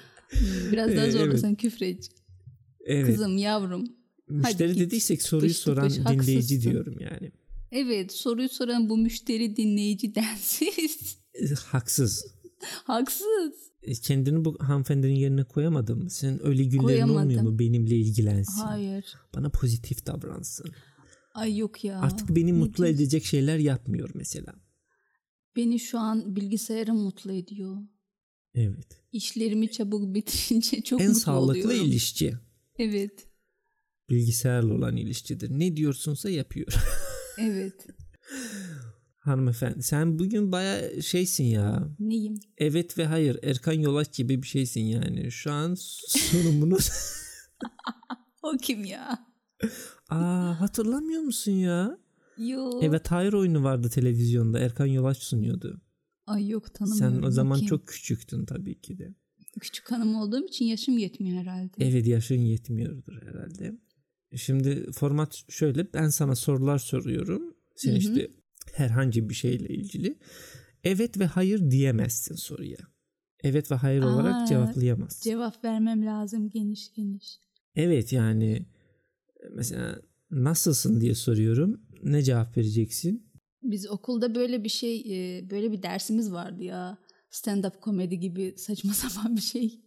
biraz 0.73 0.97
daha 0.97 1.07
Ee, 1.07 1.11
zorlasan 1.11 1.55
küfret. 1.55 2.09
Evet. 2.85 3.07
Kızım 3.07 3.39
yavrum. 3.39 3.85
Müşteri 4.29 4.73
git. 4.73 4.81
dediysek 4.81 5.23
soruyu 5.23 5.51
Dış 5.51 5.57
soran 5.57 5.89
tıpış, 5.89 5.97
dinleyici 6.05 6.35
haksızsın. 6.37 6.71
diyorum 6.71 6.97
yani. 7.01 7.33
Evet 7.73 8.13
soruyu 8.13 8.49
soran 8.49 8.89
bu 8.89 8.97
müşteri 8.97 9.57
dinleyici 9.57 10.15
densiz. 10.15 11.19
E, 11.35 11.55
Haksız. 11.55 12.27
Haksız. 12.85 13.53
E, 13.87 13.93
Kendini 13.95 14.45
bu 14.45 14.57
hanımefendinin 14.61 15.15
yerine 15.15 15.45
koyamadın 15.45 15.99
mı? 16.03 16.11
Senin 16.11 16.47
öyle 16.47 16.65
günlerin 16.65 16.83
Koyamadım. 16.87 17.17
olmuyor 17.23 17.43
mu 17.43 17.59
benimle 17.59 17.97
ilgilensin? 17.97 18.63
Hayır. 18.63 19.15
Bana 19.35 19.51
pozitif 19.51 20.07
davransın. 20.07 20.67
Ay 21.35 21.57
yok 21.59 21.85
ya. 21.85 22.01
Artık 22.01 22.29
beni 22.37 22.47
Ne 22.47 22.53
mutlu 22.53 22.77
diyorsun? 22.85 22.95
edecek 22.95 23.25
şeyler 23.25 23.59
yapmıyor 23.59 24.11
mesela. 24.15 24.55
Beni 25.57 25.81
şu 25.81 25.99
an 25.99 26.37
bilgisayarım 26.37 26.97
mutlu 26.97 27.33
ediyor. 27.33 27.77
Evet. 28.55 28.87
İşlerimi 29.13 29.71
çabuk 29.71 30.15
bitirince 30.15 30.81
çok 30.85 31.01
en 31.01 31.09
mutlu 31.09 31.21
sağlıklı 31.21 31.61
oluyorum. 31.69 31.87
ilişki 31.87 32.35
Evet. 32.79 33.27
bilgisayarla 34.11 34.75
olan 34.75 34.97
ilişkidir. 34.97 35.51
Ne 35.51 35.77
diyorsunsa 35.77 36.31
yapıyor. 36.31 36.75
Evet. 37.39 37.87
Hanımefendi 39.27 39.83
sen 39.83 40.19
bugün 40.19 40.53
baya 40.53 41.03
şeysin 41.03 41.45
ya. 41.45 41.89
Neyim? 41.99 42.35
Evet 42.59 42.99
ve 42.99 43.07
hayır 43.07 43.39
Erkan 43.43 43.73
Yolaç 43.73 44.17
gibi 44.17 44.43
bir 44.43 44.47
şeysin 44.47 44.81
yani. 44.81 45.31
Şu 45.31 45.53
an 45.53 45.75
sunumunu... 46.07 46.79
O 48.43 48.57
kim 48.63 48.85
ya? 48.85 49.27
Aa 50.09 50.61
hatırlamıyor 50.61 51.23
musun 51.23 51.53
ya? 51.53 51.99
Yok. 52.39 52.85
Evet 52.85 53.11
hayır 53.11 53.33
oyunu 53.33 53.63
vardı 53.63 53.89
televizyonda. 53.91 54.59
Erkan 54.59 54.87
Yolaç 54.87 55.19
sunuyordu. 55.19 55.81
Ay 56.27 56.49
yok 56.49 56.75
tanımıyorum. 56.75 57.21
Sen 57.21 57.29
o 57.29 57.31
zaman 57.31 57.59
kim? 57.59 57.69
çok 57.69 57.89
küçüktün 57.89 58.45
tabii 58.45 58.81
ki 58.81 58.99
de. 58.99 59.15
küçük 59.61 59.93
hanım 59.93 60.15
olduğum 60.15 60.47
için 60.47 60.65
yaşım 60.65 60.99
yetmiyor 60.99 61.39
herhalde. 61.39 61.73
Evet 61.79 62.07
yaşın 62.07 62.41
yetmiyordur 62.41 63.23
herhalde. 63.23 63.79
Şimdi 64.37 64.93
format 64.93 65.43
şöyle 65.49 65.93
ben 65.95 66.09
sana 66.09 66.35
sorular 66.35 66.79
soruyorum. 66.79 67.55
Sen 67.77 67.91
Hı 67.91 67.95
hı. 67.95 67.99
işte 67.99 68.31
herhangi 68.73 69.29
bir 69.29 69.35
şeyle 69.35 69.69
ilgili 69.69 70.19
evet 70.85 71.19
ve 71.19 71.27
hayır 71.27 71.71
diyemezsin 71.71 72.35
soruya. 72.35 72.79
Evet 73.43 73.71
ve 73.71 73.75
hayır 73.75 74.03
Aa, 74.03 74.15
olarak 74.15 74.49
cevaplayamazsın. 74.49 75.31
Cevap 75.31 75.65
vermem 75.65 76.07
lazım 76.07 76.51
geniş 76.51 76.93
geniş. 76.93 77.39
evet 77.77 78.13
yani 78.13 78.67
mesela 79.53 80.01
nasılsın 80.31 81.01
diye 81.01 81.15
soruyorum. 81.15 81.81
Ne 82.03 82.23
cevap 82.23 82.57
vereceksin? 82.57 83.27
Biz 83.63 83.91
okulda 83.91 84.35
böyle 84.35 84.65
bir 84.65 84.69
şey, 84.69 84.97
e, 85.39 85.51
böyle 85.51 85.73
bir 85.73 85.83
dersimiz 85.83 86.33
vardı 86.33 86.63
ya. 86.63 86.99
Stand-up 87.31 87.81
komedi 87.81 88.19
gibi 88.21 88.55
saçma 88.59 88.93
sapan 88.95 89.37
bir 89.37 89.41
şey. 89.43 89.81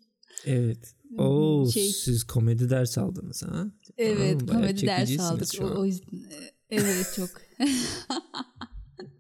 Evet. 0.46 0.96
Oo 1.18 1.72
Şey- 1.72 1.92
siz 1.92 2.24
komedi 2.24 2.70
ders 2.70 2.98
aldınız 2.98 3.44
ha? 3.44 3.72
Evet, 3.98 4.44
Aa, 4.44 4.46
komedi 4.46 4.82
ders 4.86 5.20
aldık. 5.20 5.48
O, 5.62 5.80
o 5.80 5.86
yüzden 5.86 6.18
e, 6.18 6.52
evet 6.70 7.14
çok. 7.16 7.30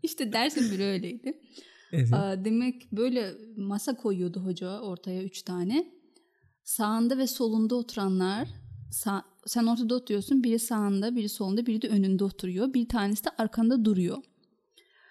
işte 0.10 0.34
dersin 0.34 0.72
biri 0.72 0.84
öyleydi. 0.84 1.41
Evet. 1.91 2.13
Aa, 2.13 2.45
demek 2.45 2.91
böyle 2.91 3.34
masa 3.58 3.95
koyuyordu 3.95 4.39
hoca 4.45 4.80
ortaya 4.80 5.24
üç 5.24 5.41
tane. 5.41 5.91
Sağında 6.63 7.17
ve 7.17 7.28
solunda 7.28 7.76
oturanlar 7.76 8.48
sağ- 8.91 9.24
sen 9.45 9.65
ortada 9.65 9.95
oturuyorsun. 9.95 10.43
Biri 10.43 10.60
sağında, 10.60 11.15
biri 11.15 11.30
solunda, 11.30 11.65
biri 11.65 11.82
de 11.82 11.88
önünde 11.88 12.24
oturuyor. 12.24 12.74
Bir 12.74 12.88
tanesi 12.89 13.24
de 13.26 13.30
arkanda 13.38 13.86
duruyor. 13.86 14.17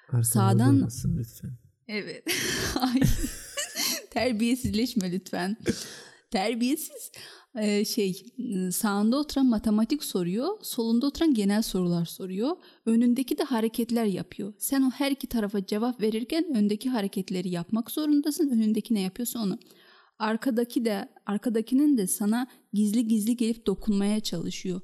Arkanızda 0.09 0.33
sağdan- 0.33 0.77
olmasın 0.77 1.17
lütfen. 1.19 1.51
Evet. 1.89 2.25
Ay. 2.81 3.01
Terbiyesizleşme 4.11 5.13
lütfen. 5.13 5.57
Terbiyesiz. 6.31 7.11
Ee, 7.57 7.85
şey 7.85 8.23
sağında 8.71 9.17
oturan 9.19 9.47
matematik 9.47 10.05
soruyor. 10.05 10.49
Solunda 10.63 11.07
oturan 11.07 11.35
genel 11.35 11.63
sorular 11.63 12.05
soruyor. 12.05 12.57
Önündeki 12.87 13.39
de 13.39 13.43
hareketler 13.43 14.05
yapıyor. 14.05 14.53
Sen 14.59 14.83
o 14.83 14.91
her 14.91 15.11
iki 15.11 15.27
tarafa 15.27 15.67
cevap 15.67 16.01
verirken 16.01 16.45
öndeki 16.57 16.91
hareketleri 16.91 17.49
yapmak 17.49 17.91
zorundasın. 17.91 18.49
Önündeki 18.51 18.95
ne 18.95 19.01
yapıyorsa 19.01 19.39
onu. 19.43 19.59
Arkadaki 20.19 20.85
de 20.85 21.09
arkadakinin 21.27 21.99
de 21.99 22.07
sana 22.07 22.47
gizli 22.73 23.09
gizli 23.09 23.37
gelip 23.37 23.67
dokunmaya 23.67 24.21
çalışıyor. 24.21 24.81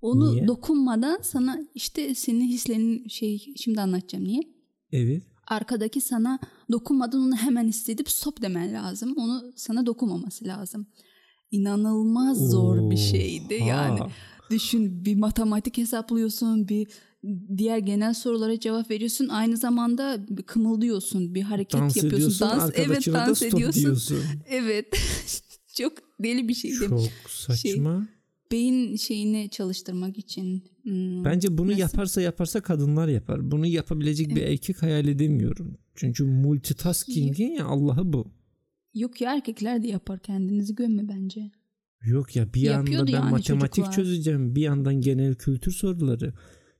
Onu 0.00 0.32
Niye? 0.32 0.46
dokunmadan 0.46 1.18
sana 1.22 1.60
işte 1.74 2.14
senin 2.14 2.44
hislerin 2.48 3.08
şey 3.08 3.54
şimdi 3.56 3.80
anlatacağım 3.80 4.24
niye? 4.24 4.42
Evet. 4.92 5.22
arkadaki 5.46 6.00
sana 6.00 6.38
dokunmadan 6.72 7.20
onu 7.20 7.36
hemen 7.36 7.68
hissedip 7.68 8.08
stop 8.10 8.42
demen 8.42 8.74
lazım. 8.74 9.14
Onu 9.16 9.52
sana 9.56 9.86
dokunmaması 9.86 10.44
lazım. 10.44 10.86
İnanılmaz 11.52 12.50
zor 12.50 12.90
bir 12.90 12.96
şeydi 12.96 13.58
Oha. 13.60 13.68
yani. 13.68 14.00
Düşün 14.50 15.04
bir 15.04 15.16
matematik 15.16 15.76
hesaplıyorsun, 15.78 16.68
bir 16.68 16.86
diğer 17.56 17.78
genel 17.78 18.14
sorulara 18.14 18.60
cevap 18.60 18.90
veriyorsun. 18.90 19.28
Aynı 19.28 19.56
zamanda 19.56 20.26
kımıldıyorsun, 20.46 21.34
bir 21.34 21.42
hareket 21.42 21.80
Dans 21.80 21.96
yapıyorsun. 21.96 22.16
ediyorsun 22.18 22.48
dans 22.48 22.70
evet 22.74 23.06
dans 23.12 23.42
ediyorsun. 23.42 23.82
diyorsun. 23.82 24.18
Evet. 24.48 24.86
Çok 25.76 25.92
deli 26.22 26.48
bir 26.48 26.54
şeydi. 26.54 26.74
Çok 26.78 27.00
saçma. 27.28 28.08
Beyin 28.52 28.96
şeyini 28.96 29.48
çalıştırmak 29.50 30.18
için. 30.18 30.64
hmm, 30.82 31.24
Bence 31.24 31.58
bunu 31.58 31.68
nasıl- 31.68 31.80
yaparsa 31.80 32.20
yaparsa 32.20 32.60
kadınlar 32.60 33.08
yapar. 33.08 33.50
Bunu 33.50 33.66
yapabilecek 33.66 34.36
bir 34.36 34.42
erkek 34.42 34.82
hayal 34.82 35.08
edemiyorum. 35.08 35.78
Çünkü 35.94 36.24
multitasking'in 36.24 37.50
ya 37.52 37.66
Allah'ı 37.66 38.12
bu. 38.12 38.26
Yok 38.94 39.20
ya 39.20 39.34
erkekler 39.34 39.82
de 39.82 39.88
yapar. 39.88 40.18
Kendinizi 40.18 40.74
gömme 40.74 41.08
bence. 41.08 41.50
Yok 42.04 42.36
ya 42.36 42.54
bir 42.54 42.60
yanda 42.60 43.06
ben 43.06 43.12
yani 43.12 43.30
matematik 43.30 43.74
çocuklar. 43.74 43.92
çözeceğim. 43.92 44.54
Bir 44.56 44.62
yandan 44.62 45.00
genel 45.00 45.34
kültür 45.34 45.72
soruları. 45.72 46.34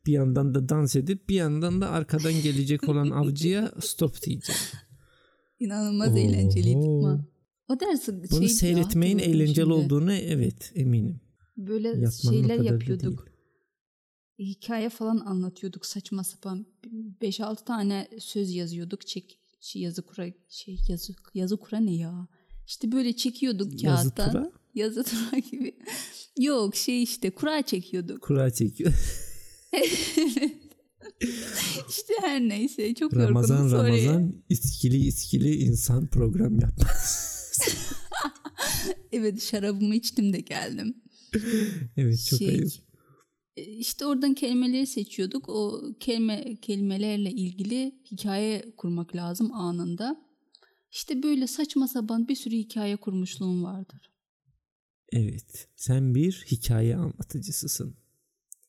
Bir 0.07 0.12
yandan 0.12 0.55
da 0.55 0.68
dans 0.68 0.96
edip 0.96 1.29
bir 1.29 1.35
yandan 1.35 1.81
da 1.81 1.90
arkadan 1.90 2.33
gelecek 2.33 2.88
olan 2.88 3.11
avcıya 3.20 3.72
stop 3.81 4.22
diyeceğim. 4.22 4.61
İnanılmaz 5.59 6.16
eğlenceliydi 6.16 6.79
Oho. 6.79 6.98
ama. 6.98 7.27
O 7.68 7.81
ders 7.81 8.09
Bunu 8.09 8.29
şeydi 8.29 8.42
ya, 8.42 8.48
seyretmeyin 8.48 9.18
hatırladım 9.18 9.40
eğlenceli 9.40 9.64
şimdi. 9.66 9.72
olduğunu 9.72 10.12
evet 10.12 10.72
eminim. 10.75 11.20
Böyle 11.57 11.88
Yapmanın 11.88 12.11
şeyler 12.11 12.59
yapıyorduk. 12.59 13.29
Hikaye 14.38 14.88
falan 14.88 15.18
anlatıyorduk 15.18 15.87
saçma 15.87 16.25
sapan. 16.25 16.66
5-6 17.22 17.64
tane 17.64 18.09
söz 18.18 18.55
yazıyorduk. 18.55 19.07
Çek 19.07 19.38
şey, 19.62 19.83
yazı 19.83 20.03
kura 20.03 20.27
şey 20.48 20.79
yazı 20.88 21.12
yazı 21.35 21.57
kura 21.57 21.81
ne 21.81 21.94
ya? 21.94 22.29
İşte 22.66 22.92
böyle 22.92 23.16
çekiyorduk 23.16 23.83
Yazı 23.83 24.14
kağıttan. 24.14 24.31
tura 24.33 24.53
Yazı 24.75 25.05
tura 25.05 25.38
gibi. 25.38 25.77
Yok 26.38 26.77
şey 26.77 27.03
işte 27.03 27.31
kura 27.31 27.62
çekiyorduk. 27.62 28.22
kura 28.22 28.51
çekiyor. 28.51 28.92
işte 31.88 32.14
her 32.20 32.40
neyse 32.40 32.94
çok 32.94 33.16
Ramazan 33.16 33.57
yorgunum. 33.57 33.70
Sorry. 33.81 34.07
Ramazan 34.07 34.42
iskili 34.48 34.96
iskili 35.07 35.57
insan 35.57 36.07
program 36.07 36.61
yapmaz. 36.61 37.33
Evet 39.12 39.42
şarabımı 39.42 39.94
içtim 39.94 40.33
de 40.33 40.40
geldim. 40.40 40.94
evet 41.96 42.27
çok 42.31 42.38
Şey, 42.38 42.48
ayıp. 42.48 42.72
E, 43.57 43.62
İşte 43.62 44.07
oradan 44.07 44.35
kelimeleri 44.35 44.87
seçiyorduk. 44.87 45.49
O 45.49 45.83
kelime 46.01 46.57
kelimelerle 46.57 47.31
ilgili 47.31 47.95
hikaye 48.11 48.75
kurmak 48.77 49.17
lazım 49.17 49.53
anında. 49.53 50.33
İşte 50.91 51.23
böyle 51.23 51.47
saçma 51.47 51.88
sapan 51.88 52.29
bir 52.29 52.35
sürü 52.35 52.57
hikaye 52.57 52.97
kurmuşluğum 52.97 53.65
vardır. 53.65 54.12
Evet. 55.12 55.69
Sen 55.77 56.15
bir 56.15 56.45
hikaye 56.51 56.97
anlatıcısısın. 56.97 57.97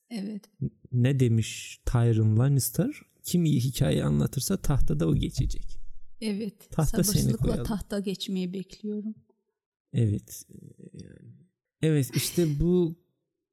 Evet. 0.10 0.50
Ne 0.92 1.20
demiş 1.20 1.80
Tyrion 1.86 2.38
Lannister? 2.38 3.02
Kim 3.24 3.46
iyi 3.46 3.60
hikaye 3.60 4.04
anlatırsa 4.04 4.58
tahtada 4.58 5.08
o 5.08 5.16
geçecek. 5.16 5.80
Evet. 6.22 6.72
Tahta 6.72 7.04
seni 7.04 7.06
Sabırsızlıkla 7.06 7.64
tahta 7.64 8.00
geçmeyi 8.00 8.54
bekliyorum. 8.54 9.16
Evet. 9.94 10.46
Yani. 10.94 11.34
Evet 11.82 12.12
işte 12.16 12.60
bu 12.60 13.03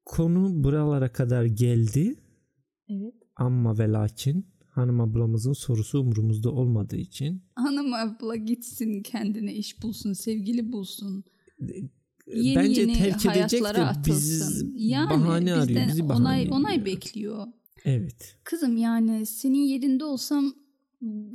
konu 0.05 0.65
buralara 0.65 1.13
kadar 1.13 1.45
geldi. 1.45 2.15
Evet. 2.89 3.15
Ama 3.37 3.79
ve 3.79 3.93
lakin 3.93 4.47
hanım 4.69 5.01
ablamızın 5.01 5.53
sorusu 5.53 6.01
umurumuzda 6.01 6.51
olmadığı 6.51 6.97
için 6.97 7.43
Hanım 7.55 7.95
abla 7.95 8.37
gitsin 8.37 9.03
kendine 9.03 9.55
iş 9.55 9.83
bulsun, 9.83 10.13
sevgili 10.13 10.73
bulsun. 10.73 11.25
Yeni 12.27 12.57
bence 12.57 12.81
yeni 12.81 12.93
terk 12.93 13.27
edecek 13.27 13.65
de 13.65 13.87
biz 14.07 14.65
yani 14.75 15.11
bahane 15.11 15.55
arıyor. 15.55 15.89
Bizi 15.89 16.09
bahane 16.09 16.23
onay, 16.23 16.43
ediyor. 16.43 16.57
onay 16.57 16.85
bekliyor. 16.85 17.47
Evet. 17.85 18.39
Kızım 18.45 18.77
yani 18.77 19.27
senin 19.27 19.63
yerinde 19.63 20.05
olsam 20.05 20.55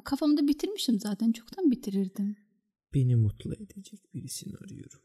kafamda 0.03 0.47
bitirmişim 0.47 0.99
zaten. 0.99 1.31
Çoktan 1.31 1.71
bitirirdim. 1.71 2.35
Beni 2.93 3.15
mutlu 3.15 3.53
edecek 3.53 4.13
birisini 4.13 4.53
arıyorum. 4.55 4.99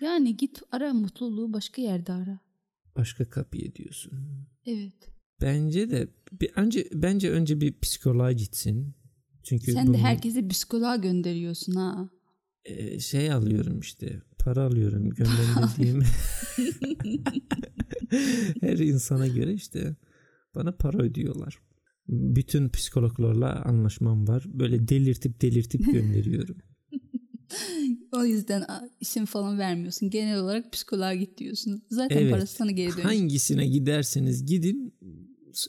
Yani 0.00 0.36
git 0.36 0.62
ara 0.72 0.94
mutluluğu 0.94 1.52
başka 1.52 1.82
yerde 1.82 2.12
ara. 2.12 2.38
Başka 2.96 3.28
kapıya 3.28 3.74
diyorsun. 3.74 4.12
Evet. 4.66 5.12
Bence 5.40 5.90
de 5.90 6.08
bir, 6.40 6.50
önce 6.56 6.88
bence 6.94 7.30
önce 7.30 7.60
bir 7.60 7.74
psikoloğa 7.80 8.32
gitsin. 8.32 8.94
Çünkü 9.42 9.72
Sen 9.72 9.86
de 9.86 9.88
bunun, 9.88 9.98
herkese 9.98 10.48
psikoloğa 10.48 10.96
gönderiyorsun 10.96 11.72
ha. 11.72 12.10
e, 12.64 13.00
şey 13.00 13.32
alıyorum 13.32 13.80
işte. 13.80 14.22
Para 14.38 14.62
alıyorum 14.62 15.10
gönderdiğim. 15.16 16.02
Her 18.60 18.78
insana 18.78 19.26
göre 19.26 19.52
işte 19.54 19.96
bana 20.54 20.72
para 20.72 20.98
ödüyorlar. 20.98 21.58
Bütün 22.08 22.68
psikologlarla 22.68 23.62
anlaşmam 23.64 24.28
var. 24.28 24.44
Böyle 24.46 24.88
delirtip 24.88 25.40
delirtip 25.42 25.84
gönderiyorum. 25.92 26.56
o 28.12 28.24
yüzden 28.24 28.64
isim 29.00 29.26
falan 29.26 29.58
vermiyorsun. 29.58 30.10
Genel 30.10 30.38
olarak 30.38 30.72
psikoloğa 30.72 31.14
git 31.14 31.38
diyorsun. 31.38 31.82
Zaten 31.90 32.16
evet. 32.16 32.32
parası 32.32 32.54
sana 32.54 32.70
geri 32.70 32.92
dönüyor. 32.92 33.08
Hangisine 33.08 33.66
giderseniz 33.66 34.46
gidin 34.46 34.94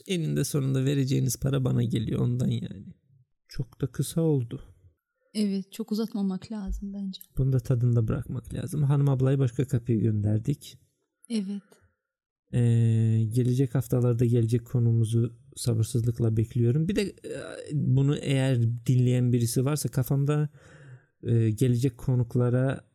eninde 0.06 0.44
sonunda 0.44 0.84
vereceğiniz 0.84 1.36
para 1.36 1.64
bana 1.64 1.82
geliyor 1.82 2.20
ondan 2.20 2.48
yani. 2.48 2.94
Çok 3.48 3.80
da 3.80 3.86
kısa 3.86 4.20
oldu. 4.20 4.62
Evet 5.34 5.72
çok 5.72 5.92
uzatmamak 5.92 6.52
lazım 6.52 6.92
bence. 6.94 7.20
Bunu 7.38 7.52
da 7.52 7.60
tadında 7.60 8.08
bırakmak 8.08 8.54
lazım. 8.54 8.82
Hanım 8.82 9.08
ablayı 9.08 9.38
başka 9.38 9.66
kapıya 9.66 9.98
gönderdik. 9.98 10.78
Evet. 11.28 11.62
Ee, 12.54 13.24
gelecek 13.32 13.74
haftalarda 13.74 14.24
gelecek 14.24 14.66
konumuzu 14.66 15.36
sabırsızlıkla 15.56 16.36
bekliyorum. 16.36 16.88
Bir 16.88 16.96
de 16.96 17.02
e, 17.02 17.14
bunu 17.72 18.16
eğer 18.16 18.58
dinleyen 18.86 19.32
birisi 19.32 19.64
varsa 19.64 19.88
kafamda 19.88 20.48
e, 21.22 21.50
gelecek 21.50 21.98
konuklara 21.98 22.92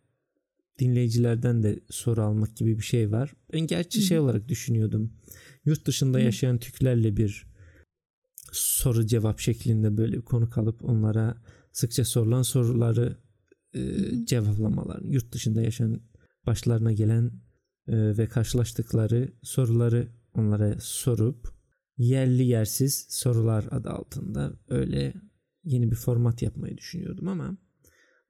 dinleyicilerden 0.79 1.63
de 1.63 1.79
soru 1.89 2.21
almak 2.21 2.57
gibi 2.57 2.77
bir 2.77 2.83
şey 2.83 3.11
var. 3.11 3.33
Ben 3.53 3.59
gerçi 3.59 4.01
şey 4.01 4.19
olarak 4.19 4.47
düşünüyordum. 4.47 5.13
Yurt 5.65 5.85
dışında 5.85 6.19
yaşayan 6.19 6.57
Türklerle 6.57 7.17
bir 7.17 7.47
soru 8.51 9.05
cevap 9.05 9.39
şeklinde 9.39 9.97
böyle 9.97 10.17
bir 10.17 10.21
konuk 10.21 10.57
alıp 10.57 10.85
onlara 10.85 11.41
sıkça 11.71 12.05
sorulan 12.05 12.41
soruları 12.41 13.17
e, 13.73 13.81
cevaplamalar. 14.25 15.01
Yurt 15.01 15.31
dışında 15.31 15.61
yaşayan 15.61 16.01
başlarına 16.45 16.91
gelen 16.91 17.31
e, 17.87 18.17
ve 18.17 18.27
karşılaştıkları 18.27 19.33
soruları 19.43 20.07
onlara 20.33 20.75
sorup 20.79 21.53
yerli 21.97 22.43
yersiz 22.43 23.07
sorular 23.09 23.65
adı 23.71 23.89
altında 23.89 24.53
öyle 24.69 25.13
yeni 25.63 25.91
bir 25.91 25.95
format 25.95 26.41
yapmayı 26.41 26.77
düşünüyordum 26.77 27.27
ama 27.27 27.57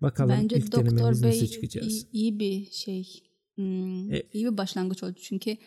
bakalım 0.01 0.29
Bence 0.29 0.57
ilk 0.57 0.71
Doktor 0.71 1.23
Bey 1.23 1.29
nasıl 1.29 1.47
çıkacağız. 1.47 1.87
Iyi, 1.87 2.07
iyi 2.11 2.39
bir 2.39 2.71
şey. 2.71 3.23
Hmm, 3.55 4.13
e, 4.13 4.23
iyi 4.33 4.45
bir 4.45 4.57
başlangıç 4.57 5.03
oldu 5.03 5.15
çünkü 5.21 5.57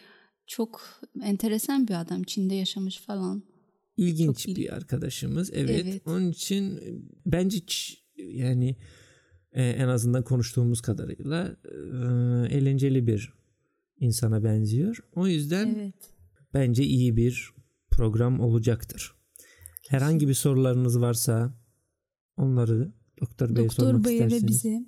çok 0.46 1.00
enteresan 1.22 1.88
bir 1.88 2.00
adam. 2.00 2.22
Çin'de 2.22 2.54
yaşamış 2.54 2.98
falan. 2.98 3.42
İlginç 3.96 4.46
çok 4.46 4.56
bir 4.56 4.62
il... 4.62 4.72
arkadaşımız. 4.72 5.50
Evet. 5.54 5.84
evet. 5.84 6.02
Onun 6.06 6.30
için 6.30 6.76
e, 6.76 6.82
bence 7.26 7.58
yani 8.16 8.76
e, 9.52 9.62
en 9.62 9.88
azından 9.88 10.24
konuştuğumuz 10.24 10.80
kadarıyla 10.80 11.56
e, 11.64 12.56
eğlenceli 12.56 13.06
bir 13.06 13.32
insana 14.00 14.44
benziyor. 14.44 14.98
O 15.12 15.26
yüzden 15.26 15.74
evet. 15.74 15.94
bence 16.54 16.84
iyi 16.84 17.16
bir 17.16 17.50
program 17.90 18.40
olacaktır. 18.40 19.12
Herhangi 19.88 20.28
bir 20.28 20.34
sorularınız 20.34 21.00
varsa 21.00 21.54
onları 22.36 22.92
Doktor 23.20 23.56
Bey'e 23.56 23.64
Doktor 23.68 23.83
sormak 23.85 24.04
Bey 24.04 24.14
isterseniz. 24.14 24.42
Ve 24.42 24.48
bize. 24.48 24.85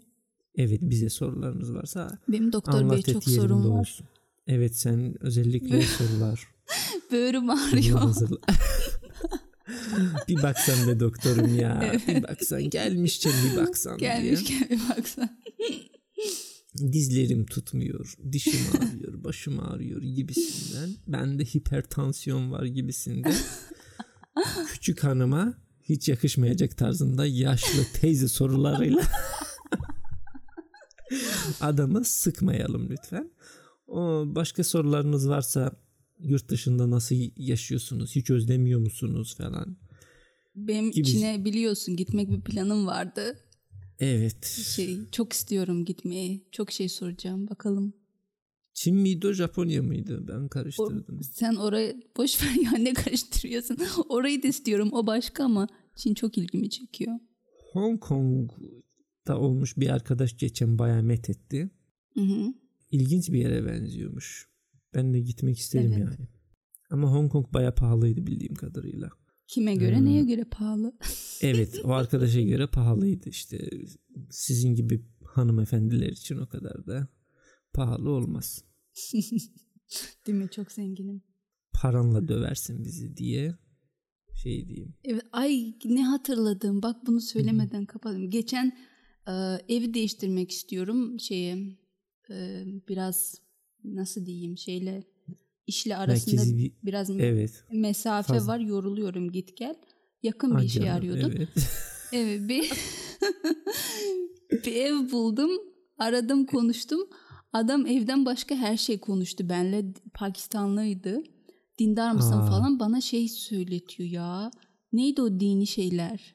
Evet 0.54 0.80
bize 0.82 1.10
sorularınız 1.10 1.74
varsa. 1.74 2.18
Benim 2.28 2.52
Doktor 2.52 2.90
Bey'e 2.90 3.02
çok 3.02 3.24
sorum 3.24 3.70
var. 3.70 3.80
Olsun. 3.80 4.06
Evet 4.46 4.76
sen 4.76 5.14
özellikle 5.20 5.82
sorular. 5.98 6.48
Böğrüm 7.12 7.50
ağrıyor. 7.50 8.14
bir 10.28 10.42
baksan 10.42 10.88
be 10.88 11.00
doktorum 11.00 11.58
ya. 11.58 11.80
Evet. 11.84 12.08
Bir 12.08 12.22
baksan 12.22 12.70
gelmişken 12.70 13.32
bir 13.44 13.56
baksan 13.56 13.98
Gelmişken 13.98 14.68
diye. 14.68 14.78
bir 14.78 14.88
baksan. 14.96 15.30
Dizlerim 16.92 17.46
tutmuyor, 17.46 18.14
dişim 18.32 18.60
ağrıyor, 18.80 19.24
başım 19.24 19.60
ağrıyor 19.60 20.02
gibisinden. 20.02 20.90
Bende 21.06 21.44
hipertansiyon 21.44 22.52
var 22.52 22.64
gibisinden. 22.64 23.34
Küçük 24.68 25.04
hanıma 25.04 25.54
hiç 25.82 26.08
yakışmayacak 26.08 26.76
tarzında 26.76 27.26
yaşlı 27.26 27.84
teyze 28.00 28.28
sorularıyla 28.28 29.02
adamı 31.60 32.04
sıkmayalım 32.04 32.90
lütfen. 32.90 33.30
O 33.86 34.24
başka 34.26 34.64
sorularınız 34.64 35.28
varsa 35.28 35.72
yurt 36.18 36.48
dışında 36.48 36.90
nasıl 36.90 37.16
yaşıyorsunuz? 37.36 38.16
Hiç 38.16 38.30
özlemiyor 38.30 38.80
musunuz 38.80 39.36
falan? 39.36 39.76
Benim 40.56 40.90
gibi. 40.90 41.06
Çin'e 41.06 41.44
biliyorsun 41.44 41.96
gitmek 41.96 42.30
bir 42.30 42.40
planım 42.40 42.86
vardı. 42.86 43.38
Evet. 43.98 44.46
Şey 44.46 44.98
çok 45.12 45.32
istiyorum 45.32 45.84
gitmeyi. 45.84 46.48
Çok 46.52 46.72
şey 46.72 46.88
soracağım 46.88 47.48
bakalım. 47.48 47.94
Çin 48.74 48.96
miydi 48.96 49.26
o 49.26 49.32
Japonya 49.32 49.82
mıydı? 49.82 50.28
Ben 50.28 50.48
karıştırdım. 50.48 51.18
O, 51.20 51.22
sen 51.22 51.54
orayı 51.54 52.02
boş 52.16 52.42
ver 52.42 52.62
ya 52.64 52.70
ne 52.70 52.92
karıştırıyorsun? 52.92 53.78
Orayı 54.08 54.42
da 54.42 54.48
istiyorum 54.48 54.88
o 54.92 55.06
başka 55.06 55.44
ama 55.44 55.68
Çin 55.96 56.14
çok 56.14 56.38
ilgimi 56.38 56.70
çekiyor. 56.70 57.12
Hong 57.72 58.00
Kong'da 58.00 59.38
olmuş 59.38 59.76
bir 59.76 59.88
arkadaş 59.88 60.36
geçen 60.36 60.78
bayağı 60.78 61.02
met 61.02 61.30
etti. 61.30 61.70
Hı 62.14 62.20
hı. 62.20 62.54
İlginç 62.90 63.28
bir 63.32 63.38
yere 63.38 63.66
benziyormuş. 63.66 64.48
Ben 64.94 65.14
de 65.14 65.20
gitmek 65.20 65.58
isterim 65.58 65.92
evet. 65.92 65.98
yani. 65.98 66.28
Ama 66.90 67.12
Hong 67.12 67.32
Kong 67.32 67.46
bayağı 67.52 67.74
pahalıydı 67.74 68.26
bildiğim 68.26 68.54
kadarıyla. 68.54 69.10
Kime 69.48 69.74
göre 69.74 69.98
hmm. 69.98 70.06
neye 70.06 70.24
göre 70.24 70.44
pahalı? 70.44 70.92
evet 71.40 71.80
o 71.84 71.90
arkadaşa 71.90 72.40
göre 72.40 72.66
pahalıydı 72.66 73.28
işte. 73.28 73.70
Sizin 74.30 74.74
gibi 74.74 75.04
hanımefendiler 75.24 76.08
için 76.08 76.36
o 76.36 76.48
kadar 76.48 76.86
da 76.86 77.08
pahalı 77.74 78.10
olmaz. 78.10 78.64
Değil 80.26 80.38
mi? 80.38 80.48
Çok 80.50 80.72
zenginim. 80.72 81.22
Paranla 81.72 82.28
döversin 82.28 82.84
bizi 82.84 83.16
diye 83.16 83.54
şey 84.34 84.68
diyeyim. 84.68 84.94
Evet, 85.04 85.22
ay 85.32 85.74
ne 85.84 86.04
hatırladım. 86.04 86.82
Bak 86.82 87.06
bunu 87.06 87.20
söylemeden 87.20 87.86
kapadım. 87.86 88.30
Geçen 88.30 88.78
e, 89.28 89.32
evi 89.68 89.94
değiştirmek 89.94 90.50
istiyorum. 90.50 91.20
Şeye 91.20 91.76
e, 92.30 92.64
biraz 92.88 93.34
nasıl 93.84 94.26
diyeyim 94.26 94.58
şeyle 94.58 95.04
işle 95.66 95.96
arasında 95.96 96.58
bir, 96.58 96.72
biraz 96.84 97.10
evet, 97.10 97.64
mesafe 97.72 98.32
fazla. 98.32 98.52
var. 98.52 98.58
Yoruluyorum 98.58 99.32
git 99.32 99.56
gel. 99.56 99.74
Yakın 100.22 100.58
bir 100.58 100.68
şey 100.68 100.90
arıyordum. 100.90 101.32
Evet. 101.36 101.48
evet 102.12 102.48
bir, 102.48 102.72
bir 104.66 104.74
ev 104.74 105.10
buldum. 105.10 105.50
Aradım 105.98 106.46
konuştum. 106.46 107.00
Adam 107.52 107.86
evden 107.86 108.24
başka 108.24 108.54
her 108.54 108.76
şey 108.76 108.98
konuştu 108.98 109.48
benle. 109.48 109.92
Pakistanlıydı. 110.14 111.22
Dindar 111.78 112.12
mısın 112.12 112.38
Aa. 112.38 112.46
falan 112.46 112.80
bana 112.80 113.00
şey 113.00 113.28
söyletiyor 113.28 114.08
ya. 114.10 114.50
Neydi 114.92 115.22
o 115.22 115.40
dini 115.40 115.66
şeyler? 115.66 116.34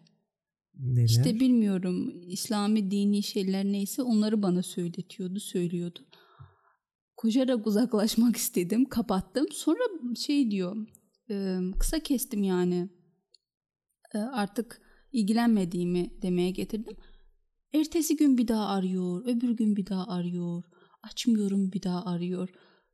Neler? 0.80 1.06
İşte 1.06 1.40
bilmiyorum. 1.40 2.22
İslami 2.28 2.92
dini 2.92 3.24
şeyler 3.24 3.66
neyse 3.66 4.02
onları 4.02 4.42
bana 4.42 4.64
söyletiyordu, 4.64 5.40
söylüyordu. 5.40 6.00
Koşarak 7.18 7.68
uzaklaşmak 7.68 8.36
istedim. 8.44 8.86
Kapattım. 8.86 9.46
Sonra 9.52 9.80
şey 10.16 10.52
diyor. 10.52 10.78
Kısa 11.80 12.00
kestim 12.00 12.44
yani. 12.44 12.90
Artık 14.14 14.82
ilgilenmediğimi 15.12 16.12
demeye 16.22 16.52
getirdim. 16.52 16.96
Ertesi 17.74 18.16
gün 18.18 18.38
bir 18.38 18.48
daha 18.48 18.66
arıyor. 18.68 19.26
Öbür 19.26 19.50
gün 19.50 19.76
bir 19.76 19.86
daha 19.86 20.08
arıyor. 20.08 20.64
Açmıyorum 21.12 21.72
bir 21.72 21.84
daha 21.84 22.06
arıyor. 22.06 22.50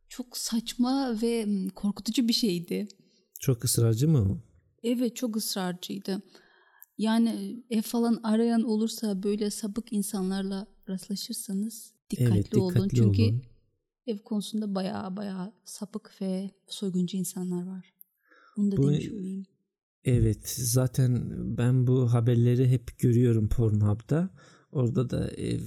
Çok 0.10 0.38
saçma 0.38 1.22
ve 1.22 1.48
korkutucu 1.76 2.28
bir 2.28 2.34
şeydi. 2.34 2.88
Çok 3.40 3.64
ısrarcı 3.64 4.08
mı? 4.08 4.44
Evet 4.84 5.16
çok 5.16 5.38
ısrarcıydı. 5.38 6.22
Yani 6.98 7.64
ev 7.70 7.82
falan 7.82 8.20
arayan 8.24 8.64
olursa 8.64 9.24
böyle 9.24 9.50
sapık 9.50 9.94
insanlarla 9.94 10.68
rastlaşırsanız 10.90 11.94
dikkatli, 12.10 12.34
evet, 12.34 12.46
dikkatli 12.46 12.60
olun. 12.60 12.90
Çünkü 12.96 13.24
olun. 13.24 13.42
ev 14.08 14.18
konusunda 14.18 14.76
baya 14.76 15.18
baya 15.18 15.54
sapık 15.66 16.22
ve 16.22 16.52
soyguncu 16.68 17.18
insanlar 17.18 17.68
var. 17.68 17.94
Bunu 18.58 18.72
da 18.72 18.78
bu, 18.78 18.92
demiş 18.92 19.12
olayım. 19.12 19.46
Evet 20.06 20.50
zaten 20.50 21.32
ben 21.58 21.88
bu 21.88 22.14
haberleri 22.14 22.70
hep 22.70 23.00
görüyorum 23.00 23.50
Pornhub'da. 23.50 24.30
Orada 24.74 25.10
da 25.10 25.28
ev 25.28 25.60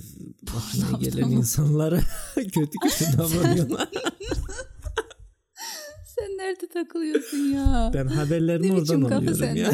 başına 0.42 0.98
gelen 0.98 1.30
insanlara 1.30 2.00
kötü 2.34 2.78
kötü 2.82 3.04
davranıyorlar. 3.18 3.88
Sen 6.06 6.38
nerede 6.38 6.68
takılıyorsun 6.68 7.38
ya? 7.38 7.90
Ben 7.94 8.06
haberlerimi 8.06 8.72
oradan 8.72 9.02
alıyorum 9.02 9.38
sende? 9.38 9.60
ya. 9.60 9.72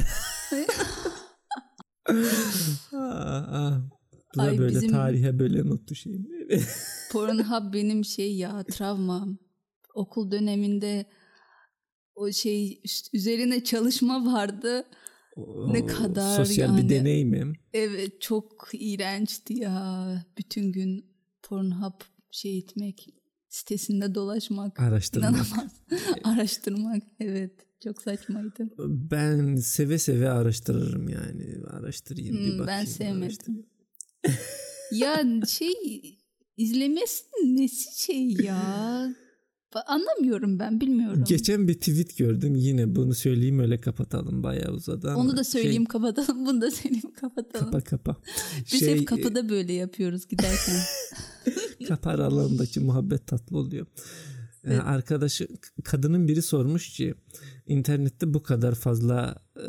ah, 2.92 3.47
ah. 3.53 3.81
Bu 4.35 4.38
da 4.38 4.42
Ay, 4.42 4.59
böyle 4.59 4.77
bizim... 4.77 4.92
tarihe 4.92 5.38
böyle 5.38 5.68
not 5.68 5.88
düşeyim. 5.88 6.29
Pornhub 7.12 7.75
benim 7.75 8.05
şey 8.05 8.37
ya 8.37 8.64
travmam. 8.64 9.38
Okul 9.95 10.31
döneminde 10.31 11.07
o 12.14 12.33
şey 12.33 12.83
üzerine 13.12 13.64
çalışma 13.64 14.27
vardı. 14.27 14.85
Ne 15.66 15.87
kadar 15.87 16.37
sosyal 16.45 16.68
yani. 16.68 16.85
bir 16.85 16.88
deneyim 16.88 17.35
Evet 17.73 18.21
çok 18.21 18.68
iğrençti 18.73 19.55
ya. 19.55 20.25
Bütün 20.38 20.73
gün 20.73 21.05
Pornhub 21.42 22.01
şey 22.31 22.59
etmek. 22.59 23.09
sitesinde 23.49 24.14
dolaşmak. 24.14 24.81
Araştırmak. 24.81 25.47
Araştırmak. 26.25 27.03
Evet. 27.21 27.53
Çok 27.85 28.03
saçmaydı. 28.03 28.68
Ben 29.11 29.57
seve 29.57 29.99
seve 29.99 30.31
araştırırım 30.31 31.09
yani. 31.09 31.55
Araştırayım 31.71 32.37
bir 32.37 32.40
Hmm, 32.53 32.59
bakayım. 32.59 32.66
ben 32.66 32.85
sevmedim. 32.85 33.66
ya 34.92 35.23
şey 35.49 35.73
izlemesi 36.57 37.25
nesi 37.45 38.03
şey 38.05 38.29
ya? 38.31 39.14
Anlamıyorum 39.80 40.58
ben 40.58 40.80
bilmiyorum. 40.80 41.24
Geçen 41.28 41.68
bir 41.68 41.74
tweet 41.74 42.16
gördüm 42.16 42.54
yine 42.54 42.96
bunu 42.96 43.14
söyleyeyim 43.14 43.58
öyle 43.58 43.80
kapatalım 43.80 44.42
bayağı 44.42 44.72
uzadı 44.72 45.11
ama. 45.11 45.20
Onu 45.20 45.37
da 45.37 45.44
şey, 45.44 45.62
söyleyeyim 45.62 45.85
kapatalım. 45.85 46.46
Bunu 46.46 46.61
da 46.61 46.70
söyleyeyim 46.70 47.12
kapatalım. 47.20 47.66
kapa 47.66 47.80
kapa. 47.80 48.16
Biz 48.72 48.80
Şey, 48.80 49.00
hep 49.00 49.08
kapıda 49.08 49.48
böyle 49.48 49.72
yapıyoruz 49.72 50.28
giderken. 50.28 50.76
kapı 51.88 52.11
aralarındaki 52.11 52.80
muhabbet 52.80 53.26
tatlı 53.26 53.58
oluyor. 53.58 53.87
Ee, 54.64 54.68
Evet. 54.72 54.80
Arkadaşı 54.85 55.48
kadının 55.85 56.28
biri 56.28 56.42
sormuş 56.42 56.88
ki 56.88 57.14
internette 57.66 58.35
bu 58.35 58.42
kadar 58.42 58.74
fazla 58.74 59.42
e, 59.56 59.68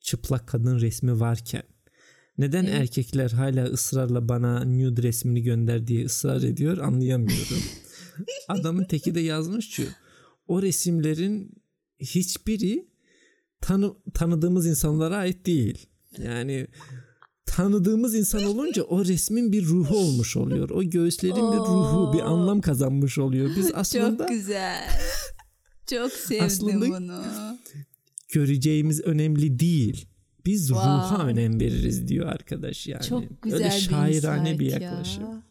çıplak 0.00 0.46
kadın 0.46 0.80
resmi 0.80 1.20
varken 1.20 1.62
neden 2.38 2.64
Evet. 2.64 2.74
erkekler 2.80 3.30
hala 3.30 3.64
ısrarla 3.64 4.28
bana 4.28 4.64
nude 4.64 5.02
resmini 5.02 5.42
gönder 5.42 5.86
diye 5.86 6.04
ısrar 6.04 6.42
ediyor 6.42 6.78
anlayamıyorum. 6.78 7.58
Adamın 8.48 8.84
teki 8.84 9.14
de 9.14 9.20
yazmış 9.20 9.68
ki 9.76 9.84
o 10.48 10.62
resimlerin 10.62 11.52
hiçbiri 12.00 12.88
tanı, 13.60 13.94
tanıdığımız 14.14 14.66
insanlara 14.66 15.16
ait 15.16 15.46
değil. 15.46 15.86
Yani 16.18 16.66
tanıdığımız 17.46 18.14
insan 18.14 18.44
olunca 18.44 18.82
o 18.82 19.04
resmin 19.04 19.52
bir 19.52 19.64
ruhu 19.64 19.96
olmuş 19.96 20.36
oluyor. 20.36 20.70
O 20.70 20.82
göğüslerin 20.82 21.52
bir 21.52 21.56
ruhu, 21.58 22.12
bir 22.12 22.20
anlam 22.20 22.60
kazanmış 22.60 23.18
oluyor. 23.18 23.50
Biz 23.56 23.70
aslında 23.74 24.18
Çok 24.18 24.28
güzel. 24.28 24.88
Çok 25.90 26.12
sevdim 26.12 26.44
Aslında- 26.46 26.86
bunu. 26.86 27.22
göreceğimiz 28.32 29.00
önemli 29.00 29.58
değil. 29.58 30.06
Biz 30.46 30.68
Wow. 30.68 30.90
ruha 30.90 31.26
önem 31.26 31.60
veririz 31.60 32.08
diyor 32.08 32.26
arkadaş 32.26 32.86
yani. 32.86 33.02
Çok 33.04 33.42
güzel 33.42 33.58
Öyle 33.58 33.74
bir 33.76 33.80
şairane 33.80 34.58
bir 34.58 34.66
insight 34.66 34.82
yaklaşım. 34.82 35.22
ya. 35.24 35.42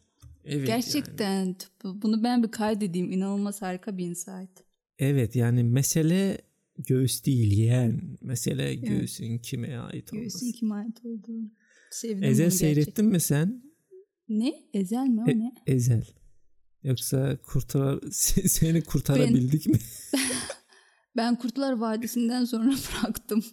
Evet 0.49 0.69
yani. 0.69 0.81
Gerçekten 0.81 1.55
bu- 1.83 2.01
bunu 2.01 2.23
ben 2.23 2.43
bir 2.43 2.51
kaydedeyim. 2.51 3.11
İnanılmaz 3.11 3.61
harika 3.61 3.97
bir 3.97 4.05
insight. 4.05 4.49
Evet 4.99 5.35
yani 5.35 5.63
mesele 5.63 6.41
göğüs 6.77 7.25
değil 7.25 7.51
yeğen. 7.57 8.17
Mesele 8.21 8.75
göğsün 8.75 9.37
kime 9.37 9.77
ait 9.77 10.13
olması. 10.13 10.23
Göğsün 10.23 10.51
kime 10.51 10.75
ait 10.75 11.05
olduğu. 11.05 11.41
Sevdim 11.91 12.23
Ezel 12.23 12.49
seyrettin 12.49 12.81
gerçekten. 12.81 13.05
mi 13.05 13.19
sen? 13.19 13.63
Ne? 14.29 14.53
Ezel 14.73 15.05
mi 15.07 15.21
o 15.27 15.29
E- 15.31 15.39
ne? 15.39 15.51
Ezel. 15.67 16.05
Yoksa 16.83 17.37
kurtar 17.43 17.99
seni 18.11 18.81
kurtarabildik 18.83 19.67
mi? 19.67 19.77
Ben 21.15 21.35
Kurtlar 21.35 21.73
Vadisi'nden 21.73 22.45
sonra 22.45 22.69
bıraktım. 22.71 23.43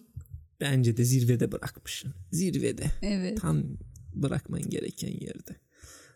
Bence 0.61 0.97
de 0.97 1.03
zirvede 1.03 1.51
bırakmışsın. 1.51 2.13
Zirvede. 2.31 2.85
Evet. 3.01 3.41
Tam 3.41 3.63
bırakman 4.13 4.61
gereken 4.69 5.11
yerde. 5.11 5.55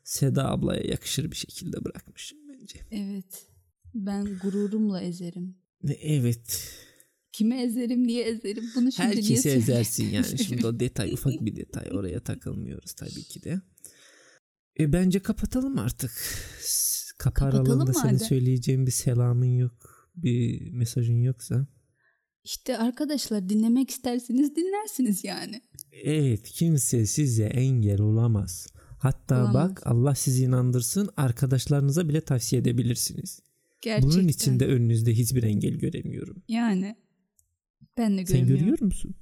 Seda 0.03 0.49
ablaya 0.49 0.83
yakışır 0.83 1.31
bir 1.31 1.35
şekilde 1.35 1.85
bırakmışsın 1.85 2.39
bence. 2.49 2.79
Evet. 2.91 3.47
Ben 3.93 4.39
gururumla 4.41 5.01
ezerim. 5.01 5.55
Ve 5.83 5.93
Evet. 5.93 6.69
Kime 7.31 7.63
ezerim 7.63 8.07
diye 8.07 8.23
ezerim. 8.23 8.63
Bunu 8.75 8.91
şimdi 8.91 9.09
niye 9.09 9.15
Herkesi 9.17 9.41
söyleyeyim? 9.41 9.63
ezersin 9.63 10.09
yani. 10.09 10.37
Şimdi 10.47 10.67
o 10.67 10.79
detay 10.79 11.13
ufak 11.13 11.45
bir 11.45 11.55
detay. 11.55 11.85
Oraya 11.91 12.19
takılmıyoruz 12.19 12.93
tabii 12.93 13.23
ki 13.23 13.43
de. 13.43 13.61
E 14.79 14.93
bence 14.93 15.19
kapatalım 15.19 15.79
artık. 15.79 16.11
Kapatalım 17.17 17.65
aralığında 17.71 17.93
senin 17.93 18.17
söyleyeceğin 18.17 18.85
bir 18.85 18.91
selamın 18.91 19.57
yok. 19.57 20.09
Bir 20.15 20.71
mesajın 20.71 21.21
yoksa. 21.21 21.67
İşte 22.43 22.77
arkadaşlar 22.77 23.49
dinlemek 23.49 23.89
isterseniz 23.89 24.55
dinlersiniz 24.55 25.23
yani. 25.23 25.61
Evet 25.91 26.43
kimse 26.49 27.05
size 27.05 27.43
engel 27.43 28.01
olamaz. 28.01 28.67
Hatta 29.01 29.35
Olamaz. 29.43 29.53
bak 29.53 29.81
Allah 29.87 30.15
sizi 30.15 30.43
inandırsın 30.43 31.09
arkadaşlarınıza 31.17 32.09
bile 32.09 32.21
tavsiye 32.21 32.61
edebilirsiniz. 32.61 33.39
Gerçekten. 33.81 34.11
Bunun 34.11 34.27
için 34.27 34.59
de 34.59 34.65
önünüzde 34.67 35.13
hiçbir 35.13 35.43
engel 35.43 35.73
göremiyorum. 35.73 36.43
Yani 36.47 36.95
ben 37.97 38.17
de 38.17 38.25
Sen 38.25 38.37
görmüyorum. 38.39 38.59
görüyor 38.65 38.81
musun? 38.81 39.15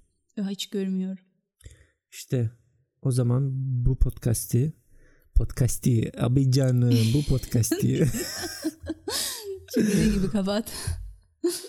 Hiç 0.49 0.69
görmüyorum. 0.69 1.23
İşte 2.11 2.51
o 3.01 3.11
zaman 3.11 3.49
bu 3.85 3.95
podcast'i 3.99 4.73
podcast'i 5.35 6.11
abi 6.17 6.51
canım 6.51 6.95
bu 7.13 7.23
podcast'i 7.23 8.07
Çingene 9.73 10.15
gibi 10.15 10.29
kapat. 10.31 10.71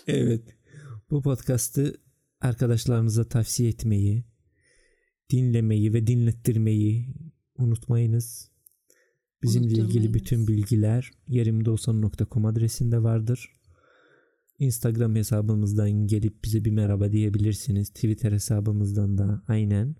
evet 0.07 0.55
bu 1.11 1.21
podcast'ı 1.21 1.93
arkadaşlarınıza 2.41 3.23
tavsiye 3.27 3.69
etmeyi 3.69 4.25
dinlemeyi 5.29 5.93
ve 5.93 6.07
dinlettirmeyi 6.07 7.15
unutmayınız. 7.57 8.51
Bizimle 9.43 9.73
ilgili 9.73 10.13
bütün 10.13 10.47
bilgiler 10.47 11.11
yerimdeolsan.com 11.27 12.45
adresinde 12.45 13.03
vardır. 13.03 13.53
Instagram 14.59 15.15
hesabımızdan 15.15 15.91
gelip 15.91 16.43
bize 16.43 16.65
bir 16.65 16.71
merhaba 16.71 17.11
diyebilirsiniz. 17.11 17.89
Twitter 17.89 18.31
hesabımızdan 18.31 19.17
da 19.17 19.43
aynen. 19.47 19.95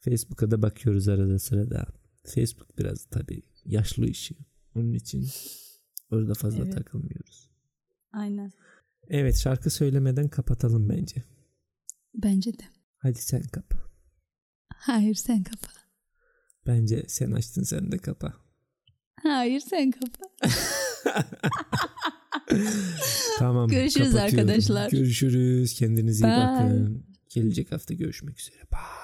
Facebook'a 0.00 0.50
da 0.50 0.62
bakıyoruz 0.62 1.08
arada 1.08 1.38
sırada. 1.38 1.86
Facebook 2.24 2.78
biraz 2.78 3.04
tabii 3.04 3.42
yaşlı 3.64 4.06
işi. 4.06 4.36
Onun 4.74 4.92
için 4.92 5.26
orada 6.10 6.34
fazla 6.34 6.64
Evet. 6.64 6.74
takılmıyoruz. 6.74 7.50
Aynen. 8.12 8.52
Evet 9.08 9.36
şarkı 9.36 9.70
söylemeden 9.70 10.28
kapatalım 10.28 10.88
bence. 10.88 11.24
Bence 12.14 12.52
de. 12.52 12.62
Hadi 12.96 13.18
sen 13.18 13.42
kapa. 13.42 13.78
Hayır 14.68 15.14
sen 15.14 15.42
kapa. 15.42 15.68
Bence 16.66 17.04
sen 17.08 17.32
açtın 17.32 17.62
sen 17.62 17.92
de 17.92 17.98
kapa. 17.98 18.34
Hayır 19.22 19.60
sen 19.60 19.90
kapa. 19.90 20.52
Tamam. 23.38 23.68
Görüşürüz 23.68 24.14
arkadaşlar. 24.14 24.90
Görüşürüz. 24.90 25.74
Kendinize 25.74 26.26
iyi 26.26 26.30
Bye. 26.30 26.36
bakın. 26.36 27.06
Gelecek 27.28 27.72
hafta 27.72 27.94
görüşmek 27.94 28.40
üzere. 28.40 28.56
Bye. 28.72 29.03